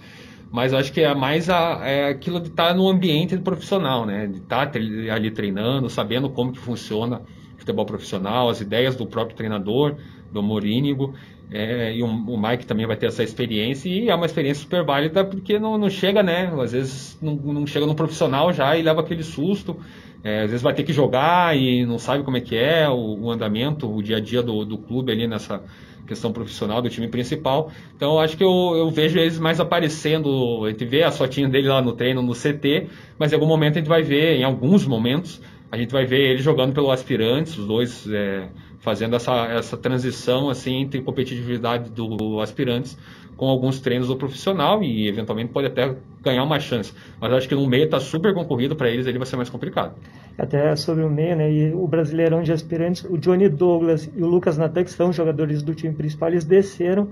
mas 0.51 0.73
acho 0.73 0.91
que 0.95 1.03
é 1.03 1.15
mais 1.15 1.51
a, 1.51 1.87
é 1.87 2.09
aquilo 2.09 2.41
de 2.41 2.49
estar 2.49 2.69
tá 2.69 2.75
no 2.75 2.89
ambiente 2.89 3.37
profissional, 3.37 4.07
né? 4.07 4.27
De 4.27 4.39
estar 4.39 4.65
tá 4.65 4.79
ali 4.79 5.31
treinando, 5.31 5.91
sabendo 5.91 6.31
como 6.31 6.51
que 6.51 6.59
funciona 6.59 7.21
futebol 7.59 7.85
profissional, 7.85 8.49
as 8.49 8.63
ideias 8.63 8.97
do 8.97 9.07
próprio 9.07 9.37
treinador, 9.37 9.97
do 10.33 10.43
Morínigo, 10.43 11.15
é, 11.51 11.95
e 11.95 12.03
o, 12.03 12.07
o, 12.07 12.41
Mike 12.41 12.67
também 12.67 12.87
vai 12.87 12.97
ter 12.97 13.07
essa 13.07 13.23
experiência 13.23 13.89
e 13.89 14.11
é 14.11 14.15
uma 14.15 14.27
experiência 14.27 14.63
super 14.63 14.85
válida 14.85 15.25
porque 15.25 15.59
não, 15.59 15.79
não 15.79 15.89
chega, 15.89 16.23
né? 16.23 16.53
Às 16.61 16.73
vezes 16.73 17.19
não, 17.23 17.37
não, 17.37 17.67
chega 17.67 17.87
no 17.87 17.95
profissional 17.95 18.53
já 18.53 18.77
e 18.77 18.83
leva 18.83 19.01
aquele 19.01 19.23
susto. 19.23 19.77
É, 20.23 20.43
às 20.43 20.51
vezes 20.51 20.63
vai 20.63 20.75
ter 20.75 20.83
que 20.83 20.93
jogar 20.93 21.57
e 21.57 21.87
não 21.87 21.99
sabe 21.99 22.23
como 22.23 22.37
é 22.37 22.41
que 22.41 22.57
é 22.57 22.89
o, 22.89 23.19
o 23.23 23.31
andamento, 23.31 23.91
o 23.91 24.03
dia 24.03 24.19
a 24.19 24.21
dia 24.21 24.43
do, 24.43 24.65
do 24.65 24.77
clube 24.77 25.11
ali 25.11 25.27
nessa, 25.27 25.63
questão 26.09 26.33
profissional 26.33 26.81
do 26.81 26.89
time 26.89 27.07
principal. 27.07 27.71
Então 27.95 28.19
acho 28.19 28.37
que 28.37 28.43
eu, 28.43 28.75
eu, 28.75 28.91
vejo 28.91 29.19
eles 29.19 29.39
mais 29.39 29.61
aparecendo. 29.61 30.65
A 30.65 30.71
gente 30.71 30.85
vê 30.87 31.05
a 31.05 31.13
fotinha 31.13 31.49
dele 31.49 31.69
lá 31.69 31.83
no 31.83 31.93
treino, 31.93 32.23
no 32.23 32.33
CT, 32.33 32.89
mas 33.19 33.31
em 33.31 33.35
algum 33.35 33.47
momento 33.47 33.77
a 33.77 33.79
gente 33.79 33.89
vai 33.89 34.03
ver, 34.03 34.37
em 34.37 34.43
alguns 34.43 34.87
momentos, 34.87 35.41
a 35.71 35.77
gente 35.77 35.93
vai 35.93 36.07
ver 36.07 36.31
ele 36.31 36.43
jogando 36.43 36.73
pelo 36.73 36.91
aspirantes, 36.91 37.59
os 37.59 37.67
dois 37.67 38.09
é, 38.11 38.49
fazendo 38.89 39.15
essa, 39.17 39.45
essa 39.49 39.77
transição 39.77 40.49
assim 40.49 40.77
entre 40.81 41.03
competitividade 41.03 41.91
do 41.91 42.41
aspirantes 42.41 42.97
com 43.37 43.47
alguns 43.47 43.81
treinos 43.81 44.09
do 44.09 44.17
profissional 44.17 44.83
e 44.83 45.07
eventualmente 45.07 45.53
pode 45.53 45.67
até 45.67 45.95
ganhar 46.23 46.43
uma 46.43 46.59
chance. 46.59 46.91
Mas 47.21 47.31
acho 47.35 47.47
que 47.47 47.55
no 47.55 47.67
meio 47.67 47.85
está 47.85 48.01
super 48.01 48.33
concorrido 48.33 48.75
para 48.75 48.89
eles, 48.89 49.07
ele 49.07 49.19
vai 49.19 49.27
ser 49.27 49.37
mais 49.37 49.51
complicado. 49.51 49.93
Até 50.39 50.75
sobre 50.75 51.05
o 51.05 51.11
meio, 51.11 51.37
né? 51.37 51.53
E 51.53 51.75
o 51.75 51.87
Brasileirão 51.87 52.43
de 52.43 52.51
Aspirantes, 52.51 53.05
o 53.05 53.19
Johnny 53.19 53.47
Douglas 53.51 54.11
e 54.17 54.23
o 54.23 54.27
Lucas 54.27 54.57
Natan, 54.57 54.85
que 54.85 54.91
são 54.91 55.13
jogadores 55.13 55.63
do 55.63 55.75
time 55.75 55.93
principal, 55.93 56.31
eles 56.31 56.47
desceram 56.47 57.09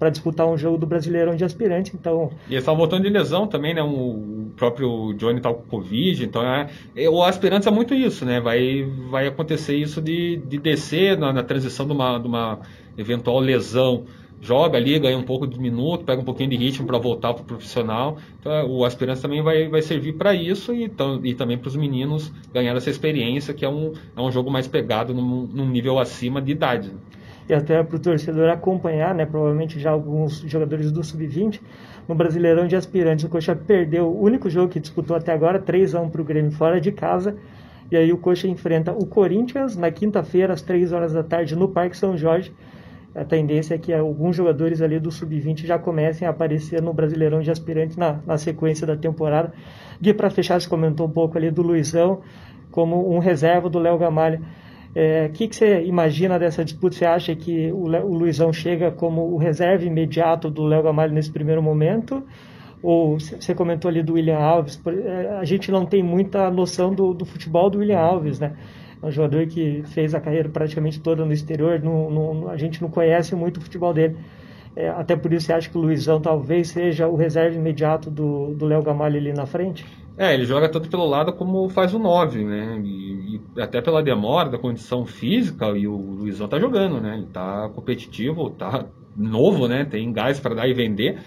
para 0.00 0.08
disputar 0.08 0.46
um 0.48 0.56
jogo 0.56 0.78
do 0.78 0.86
Brasileirão 0.86 1.36
de 1.36 1.44
Aspirantes, 1.44 1.92
então... 1.94 2.30
E 2.48 2.54
eles 2.54 2.62
estavam 2.62 2.78
voltando 2.78 3.02
de 3.02 3.10
lesão 3.10 3.46
também, 3.46 3.74
né? 3.74 3.82
O 3.82 4.50
próprio 4.56 5.12
Johnny 5.12 5.36
está 5.36 5.52
com 5.52 5.62
Covid, 5.64 6.24
então 6.24 6.42
é, 6.42 6.70
é, 6.96 7.10
o 7.10 7.22
Aspirantes 7.22 7.68
é 7.68 7.70
muito 7.70 7.94
isso, 7.94 8.24
né? 8.24 8.40
Vai, 8.40 8.82
vai 9.10 9.26
acontecer 9.26 9.76
isso 9.76 10.00
de, 10.00 10.38
de 10.38 10.56
descer 10.56 11.18
na, 11.18 11.34
na 11.34 11.42
transição 11.42 11.86
de 11.86 11.92
uma, 11.92 12.18
de 12.18 12.26
uma 12.26 12.60
eventual 12.96 13.38
lesão 13.40 14.04
joga 14.40 14.78
ali, 14.78 14.98
ganha 14.98 15.18
um 15.18 15.22
pouco 15.22 15.46
de 15.46 15.60
minuto, 15.60 16.02
pega 16.02 16.22
um 16.22 16.24
pouquinho 16.24 16.48
de 16.48 16.56
ritmo 16.56 16.86
para 16.86 16.96
voltar 16.96 17.34
para 17.34 17.42
o 17.42 17.44
profissional. 17.44 18.16
Então, 18.40 18.70
o 18.70 18.86
aspirante 18.86 19.20
também 19.20 19.42
vai, 19.42 19.68
vai 19.68 19.82
servir 19.82 20.14
para 20.14 20.34
isso 20.34 20.72
e, 20.72 20.90
e 21.24 21.34
também 21.34 21.58
para 21.58 21.68
os 21.68 21.76
meninos 21.76 22.32
ganhar 22.54 22.74
essa 22.74 22.88
experiência, 22.88 23.52
que 23.52 23.66
é 23.66 23.68
um, 23.68 23.92
é 24.16 24.20
um 24.22 24.32
jogo 24.32 24.50
mais 24.50 24.66
pegado 24.66 25.12
num, 25.12 25.46
num 25.46 25.68
nível 25.68 25.98
acima 25.98 26.40
de 26.40 26.52
idade. 26.52 26.90
E 27.50 27.54
até 27.54 27.82
para 27.82 27.96
o 27.96 27.98
torcedor 27.98 28.48
acompanhar, 28.48 29.12
né, 29.12 29.26
provavelmente 29.26 29.80
já 29.80 29.90
alguns 29.90 30.38
jogadores 30.40 30.92
do 30.92 31.02
Sub-20, 31.02 31.60
no 32.06 32.14
Brasileirão 32.14 32.68
de 32.68 32.76
Aspirantes, 32.76 33.24
o 33.24 33.28
Coxa 33.28 33.56
perdeu 33.56 34.06
o 34.06 34.22
único 34.22 34.48
jogo 34.48 34.68
que 34.68 34.78
disputou 34.78 35.16
até 35.16 35.32
agora, 35.32 35.58
3 35.58 35.96
a 35.96 36.00
1 36.00 36.10
para 36.10 36.22
o 36.22 36.24
Grêmio 36.24 36.52
fora 36.52 36.80
de 36.80 36.92
casa. 36.92 37.36
E 37.90 37.96
aí 37.96 38.12
o 38.12 38.18
Coxa 38.18 38.46
enfrenta 38.46 38.92
o 38.92 39.04
Corinthians 39.04 39.76
na 39.76 39.90
quinta-feira, 39.90 40.52
às 40.52 40.62
3 40.62 40.92
horas 40.92 41.12
da 41.12 41.24
tarde, 41.24 41.56
no 41.56 41.68
Parque 41.68 41.96
São 41.96 42.16
Jorge 42.16 42.54
a 43.14 43.24
tendência 43.24 43.74
é 43.74 43.78
que 43.78 43.92
alguns 43.92 44.36
jogadores 44.36 44.80
ali 44.80 45.00
do 45.00 45.10
sub-20 45.10 45.66
já 45.66 45.78
comecem 45.78 46.28
a 46.28 46.30
aparecer 46.30 46.80
no 46.80 46.92
Brasileirão 46.92 47.40
de 47.40 47.50
Aspirantes 47.50 47.96
na, 47.96 48.20
na 48.24 48.38
sequência 48.38 48.86
da 48.86 48.96
temporada. 48.96 49.52
Gui, 50.00 50.14
para 50.14 50.30
fechar, 50.30 50.60
você 50.60 50.68
comentou 50.68 51.08
um 51.08 51.10
pouco 51.10 51.36
ali 51.36 51.50
do 51.50 51.60
Luizão 51.60 52.20
como 52.70 53.12
um 53.12 53.18
reserva 53.18 53.68
do 53.68 53.80
Léo 53.80 53.98
Gamalho. 53.98 54.40
O 54.94 54.98
é, 54.98 55.28
que, 55.28 55.46
que, 55.46 55.54
você 55.54 55.84
imagina 55.84 56.36
dessa 56.38 56.64
disputa? 56.64 56.96
Você 56.96 57.04
acha 57.04 57.36
que 57.36 57.70
o, 57.70 57.84
o 57.84 58.14
Luizão 58.14 58.52
chega 58.52 58.90
como 58.90 59.32
o 59.32 59.36
reserva 59.36 59.84
imediato 59.84 60.50
do 60.50 60.64
Léo 60.64 60.82
Gamalho 60.82 61.12
nesse 61.12 61.30
primeiro 61.30 61.62
momento? 61.62 62.24
Ou 62.82 63.18
você 63.20 63.54
comentou 63.54 63.88
ali 63.88 64.02
do 64.02 64.14
William 64.14 64.38
Alves? 64.38 64.80
É, 64.86 65.38
a 65.38 65.44
gente 65.44 65.70
não 65.70 65.86
tem 65.86 66.02
muita 66.02 66.50
noção 66.50 66.92
do, 66.92 67.14
do 67.14 67.24
futebol 67.24 67.70
do 67.70 67.78
William 67.78 68.00
Alves, 68.00 68.40
né? 68.40 68.56
É 69.00 69.06
um 69.06 69.10
jogador 69.10 69.46
que 69.46 69.82
fez 69.86 70.14
a 70.14 70.20
carreira 70.20 70.48
praticamente 70.48 71.00
toda 71.00 71.24
no 71.24 71.32
exterior, 71.32 71.80
a 72.50 72.56
gente 72.56 72.82
não 72.82 72.90
conhece 72.90 73.34
muito 73.34 73.58
o 73.58 73.60
futebol 73.60 73.94
dele. 73.94 74.16
É, 74.74 74.88
até 74.88 75.16
por 75.16 75.32
isso 75.32 75.46
você 75.46 75.52
acha 75.52 75.70
que 75.70 75.76
o 75.76 75.80
Luizão 75.80 76.20
talvez 76.20 76.68
seja 76.68 77.08
o 77.08 77.16
reserva 77.16 77.56
imediato 77.56 78.10
do 78.10 78.66
Léo 78.66 78.82
Gamalho 78.82 79.16
ali 79.16 79.32
na 79.32 79.46
frente? 79.46 79.84
É, 80.16 80.34
ele 80.34 80.44
joga 80.44 80.68
tanto 80.68 80.88
pelo 80.90 81.06
lado 81.06 81.32
como 81.32 81.68
faz 81.70 81.94
o 81.94 81.98
9, 81.98 82.44
né? 82.44 82.80
E, 82.84 83.19
até 83.58 83.80
pela 83.80 84.02
demora 84.02 84.48
da 84.48 84.58
condição 84.58 85.04
física, 85.06 85.66
e 85.76 85.86
o 85.86 85.96
Luizão 85.96 86.48
tá 86.48 86.58
jogando, 86.58 87.00
né? 87.00 87.16
Ele 87.16 87.26
tá 87.26 87.68
competitivo, 87.74 88.50
tá 88.50 88.86
novo, 89.16 89.68
né? 89.68 89.84
Tem 89.84 90.12
gás 90.12 90.38
para 90.40 90.54
dar 90.54 90.68
e 90.68 90.74
vender. 90.74 91.18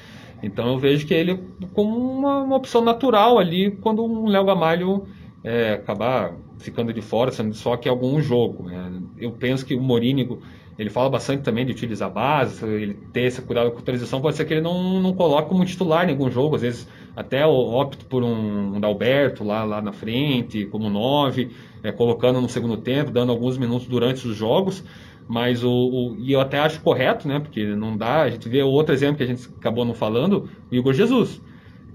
Então 0.42 0.74
eu 0.74 0.78
vejo 0.78 1.08
que 1.08 1.14
ele 1.14 1.40
como 1.74 1.96
uma, 1.96 2.42
uma 2.42 2.58
opção 2.58 2.84
natural 2.84 3.40
ali 3.40 3.72
quando 3.72 4.04
um 4.04 4.28
Léo 4.28 4.46
Gamalho 4.46 5.06
é, 5.44 5.74
acabar 5.74 6.36
ficando 6.60 6.94
de 6.94 7.02
fora, 7.02 7.32
sendo 7.32 7.54
só 7.54 7.78
que 7.78 7.88
algum 7.88 8.22
jogo. 8.22 8.64
Né? 8.66 9.02
Eu 9.18 9.32
penso 9.32 9.66
que 9.66 9.76
o 9.76 9.82
Morínigo, 9.82 10.42
ele 10.78 10.90
fala 10.90 11.10
bastante 11.10 11.44
também 11.44 11.66
de 11.66 11.72
utilizar 11.72 12.12
base, 12.12 12.66
ele 12.66 12.96
ter 13.12 13.22
esse 13.22 13.42
cuidado 13.42 13.72
com 13.72 13.80
a 13.80 13.82
transição, 13.82 14.22
pode 14.22 14.36
ser 14.36 14.46
que 14.46 14.54
ele 14.54 14.62
não, 14.62 15.02
não 15.02 15.14
coloque 15.14 15.50
como 15.50 15.64
titular 15.66 16.08
em 16.08 16.12
algum 16.12 16.30
jogo, 16.32 16.56
às 16.56 16.62
vezes 16.62 16.88
até 17.16 17.46
opte 17.46 18.06
por 18.06 18.24
um, 18.24 18.76
um 18.76 18.80
Dalberto 18.80 19.44
lá, 19.44 19.64
lá 19.64 19.82
na 19.82 19.92
frente, 19.92 20.66
como 20.66 20.90
nove, 20.90 21.52
é, 21.84 21.92
colocando 21.92 22.42
no 22.42 22.50
segundo 22.50 22.78
tempo, 22.78 23.12
dando 23.12 23.32
alguns 23.32 23.58
minutos 23.58 23.88
durante 23.88 24.28
os 24.28 24.36
jogos, 24.36 24.84
mas 25.28 25.64
o, 25.64 25.70
o, 25.70 26.16
e 26.20 26.34
eu 26.34 26.42
até 26.42 26.60
acho 26.60 26.82
correto, 26.82 27.28
né, 27.28 27.40
porque 27.40 27.66
não 27.76 27.96
dá, 27.96 28.24
a 28.24 28.30
gente 28.30 28.50
vê 28.50 28.64
outro 28.64 28.94
exemplo 28.94 29.18
que 29.18 29.24
a 29.24 29.28
gente 29.28 29.48
acabou 29.60 29.86
não 29.86 29.94
falando, 29.94 30.50
o 30.72 30.76
Igor 30.76 30.94
Jesus. 30.94 31.42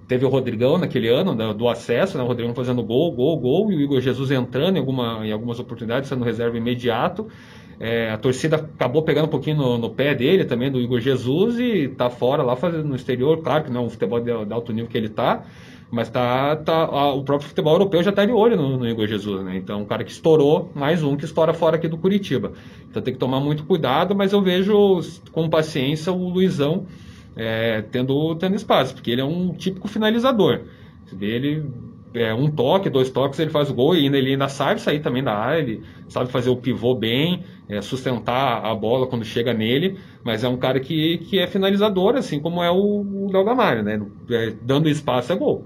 Teve 0.07 0.25
o 0.25 0.31
Rodrigão 0.31 0.79
naquele 0.79 1.09
ano, 1.09 1.35
do 1.53 1.69
acesso, 1.69 2.17
né, 2.17 2.25
o 2.25 2.27
Rodrigão 2.27 2.55
fazendo 2.55 2.83
gol, 2.83 3.13
gol, 3.13 3.39
gol, 3.39 3.71
e 3.71 3.77
o 3.77 3.81
Igor 3.81 4.01
Jesus 4.01 4.31
entrando 4.31 4.77
em, 4.77 4.79
alguma, 4.79 5.27
em 5.27 5.33
algumas 5.33 5.61
oportunidades, 5.61 6.09
sendo 6.09 6.25
reserva 6.25 6.57
imediato. 6.57 7.29
É, 7.81 8.11
a 8.11 8.19
torcida 8.19 8.57
acabou 8.57 9.03
pegando 9.03 9.27
um 9.27 9.31
pouquinho 9.31 9.57
no, 9.57 9.79
no, 9.79 9.91
pé 9.91 10.15
dele 10.15 10.45
também, 10.45 10.71
do 10.71 10.81
Igor 10.81 11.01
Jesus, 11.01 11.61
e 11.61 11.89
tá 11.89 12.11
fora 12.11 12.43
lá 12.43 12.57
fazendo 12.57 12.85
no 12.85 12.97
exterior, 12.97 13.41
claro 13.41 13.65
que 13.65 13.71
não 13.71 13.83
é 13.83 13.85
um 13.85 13.91
futebol 13.91 14.19
de, 14.19 14.45
de 14.45 14.53
alto 14.53 14.73
nível 14.73 14.91
que 14.91 14.99
ele 14.99 15.09
tá, 15.09 15.45
mas 15.91 16.11
tá, 16.11 16.57
tá 16.57 16.75
a, 16.75 17.15
o 17.15 17.23
próprio 17.23 17.49
futebol 17.49 17.75
europeu 17.75 18.03
já 18.03 18.11
tá 18.11 18.25
de 18.25 18.33
olho 18.33 18.57
no, 18.57 18.79
no, 18.79 18.89
Igor 18.89 19.07
Jesus, 19.07 19.43
né? 19.45 19.57
Então, 19.57 19.83
um 19.83 19.85
cara 19.85 20.03
que 20.03 20.11
estourou, 20.11 20.71
mais 20.75 21.03
um 21.03 21.17
que 21.17 21.25
estoura 21.25 21.55
fora 21.55 21.77
aqui 21.77 21.87
do 21.87 21.97
Curitiba. 21.97 22.53
Então 22.91 23.01
tem 23.01 23.15
que 23.15 23.21
tomar 23.21 23.41
muito 23.41 23.65
cuidado, 23.65 24.15
mas 24.15 24.33
eu 24.33 24.43
vejo 24.43 25.01
com 25.33 25.49
paciência 25.49 26.13
o 26.13 26.29
Luizão 26.29 26.85
é, 27.37 27.83
tendo, 27.83 28.35
tendo 28.35 28.57
espaço, 28.57 28.95
porque 28.95 29.11
ele 29.11 29.21
é 29.21 29.25
um 29.25 29.53
típico 29.55 29.87
finalizador. 29.87 30.63
Você 31.07 31.17
vê 31.17 31.27
ele 31.27 31.65
é, 32.15 32.33
um 32.35 32.51
toque, 32.51 32.89
dois 32.89 33.11
toques, 33.11 33.39
ele 33.39 33.51
faz 33.51 33.71
o 33.71 33.75
gol 33.75 33.95
e 33.95 34.05
ainda, 34.05 34.17
ele 34.17 34.33
ainda 34.33 34.49
sabe 34.49 34.81
sair 34.81 35.01
também 35.01 35.23
da 35.23 35.35
área, 35.35 35.61
ele 35.61 35.83
sabe 36.09 36.31
fazer 36.31 36.51
o 36.51 36.57
pivô 36.57 36.95
bem, 36.95 37.45
é, 37.69 37.81
sustentar 37.81 38.65
a 38.65 38.75
bola 38.75 39.07
quando 39.07 39.25
chega 39.25 39.53
nele, 39.53 39.99
mas 40.25 40.45
é 40.45 40.49
um 40.49 40.57
cara 40.57 40.81
que, 40.81 41.19
que 41.19 41.39
é 41.39 41.47
finalizador, 41.47 42.17
assim 42.17 42.41
como 42.41 42.63
é 42.63 42.71
o 42.71 43.29
Léo 43.31 43.45
Gamalho, 43.45 43.83
né? 43.83 44.01
É, 44.31 44.53
dando 44.63 44.89
espaço 44.89 45.33
é 45.33 45.37
gol. 45.37 45.65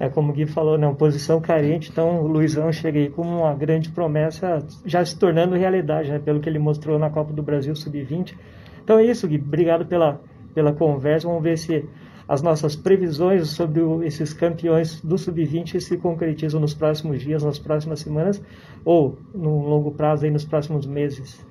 É 0.00 0.08
como 0.08 0.32
o 0.32 0.34
Gui 0.34 0.46
falou, 0.46 0.76
né, 0.76 0.86
uma 0.86 0.96
posição 0.96 1.40
carente, 1.40 1.90
então 1.90 2.22
o 2.22 2.26
Luizão 2.26 2.72
chega 2.72 2.98
aí 2.98 3.08
como 3.08 3.40
uma 3.40 3.54
grande 3.54 3.88
promessa, 3.90 4.66
já 4.84 5.04
se 5.04 5.16
tornando 5.16 5.54
realidade, 5.54 6.10
né, 6.10 6.18
pelo 6.18 6.40
que 6.40 6.48
ele 6.48 6.58
mostrou 6.58 6.98
na 6.98 7.08
Copa 7.08 7.32
do 7.32 7.42
Brasil 7.42 7.74
Sub-20. 7.76 8.34
Então 8.82 8.98
é 8.98 9.04
isso, 9.04 9.28
Gui, 9.28 9.36
obrigado 9.36 9.86
pela 9.86 10.20
pela 10.54 10.72
conversa. 10.72 11.26
Vamos 11.26 11.42
ver 11.42 11.58
se 11.58 11.84
as 12.28 12.42
nossas 12.42 12.76
previsões 12.76 13.48
sobre 13.48 13.80
o, 13.80 14.02
esses 14.02 14.32
campeões 14.32 15.00
do 15.00 15.18
Sub-20 15.18 15.80
se 15.80 15.96
concretizam 15.96 16.60
nos 16.60 16.74
próximos 16.74 17.20
dias, 17.20 17.42
nas 17.42 17.58
próximas 17.58 18.00
semanas 18.00 18.42
ou 18.84 19.18
no 19.34 19.66
longo 19.66 19.92
prazo 19.92 20.24
aí 20.24 20.30
nos 20.30 20.44
próximos 20.44 20.86
meses. 20.86 21.44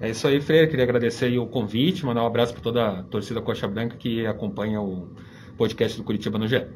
É 0.00 0.10
isso 0.10 0.26
aí, 0.26 0.40
Freire. 0.40 0.68
Queria 0.68 0.84
agradecer 0.84 1.38
o 1.38 1.46
convite, 1.46 2.04
mandar 2.04 2.24
um 2.24 2.26
abraço 2.26 2.52
para 2.52 2.62
toda 2.62 2.88
a 2.88 3.02
torcida 3.04 3.40
Coxa 3.40 3.68
Branca 3.68 3.96
que 3.96 4.26
acompanha 4.26 4.80
o 4.80 5.06
podcast 5.56 5.96
do 5.96 6.04
Curitiba 6.04 6.38
no 6.38 6.48
GE. 6.48 6.66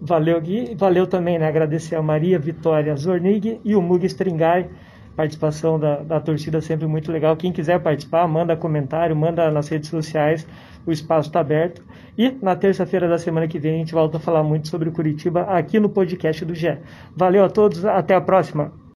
Valeu, 0.00 0.40
Gui. 0.40 0.74
Valeu 0.76 1.06
também, 1.06 1.38
né? 1.38 1.48
Agradecer 1.48 1.96
a 1.96 2.02
Maria 2.02 2.38
Vitória 2.38 2.94
Zornig 2.94 3.60
e 3.64 3.74
o 3.74 3.82
Mug 3.82 4.04
Stringai 4.06 4.70
participação 5.16 5.80
da, 5.80 5.96
da 5.96 6.20
torcida 6.20 6.60
sempre 6.60 6.86
muito 6.86 7.10
legal. 7.10 7.36
Quem 7.36 7.52
quiser 7.52 7.80
participar, 7.80 8.28
manda 8.28 8.56
comentário, 8.56 9.16
manda 9.16 9.50
nas 9.50 9.68
redes 9.68 9.88
sociais, 9.88 10.46
o 10.86 10.92
espaço 10.92 11.28
está 11.30 11.40
aberto. 11.40 11.82
E 12.16 12.30
na 12.42 12.54
terça-feira 12.54 13.08
da 13.08 13.18
semana 13.18 13.48
que 13.48 13.58
vem 13.58 13.74
a 13.74 13.78
gente 13.78 13.94
volta 13.94 14.18
a 14.18 14.20
falar 14.20 14.42
muito 14.42 14.68
sobre 14.68 14.88
o 14.88 14.92
Curitiba 14.92 15.42
aqui 15.42 15.80
no 15.80 15.88
podcast 15.88 16.44
do 16.44 16.54
GE. 16.54 16.78
Valeu 17.16 17.44
a 17.44 17.48
todos, 17.48 17.84
até 17.84 18.14
a 18.14 18.20
próxima! 18.20 18.85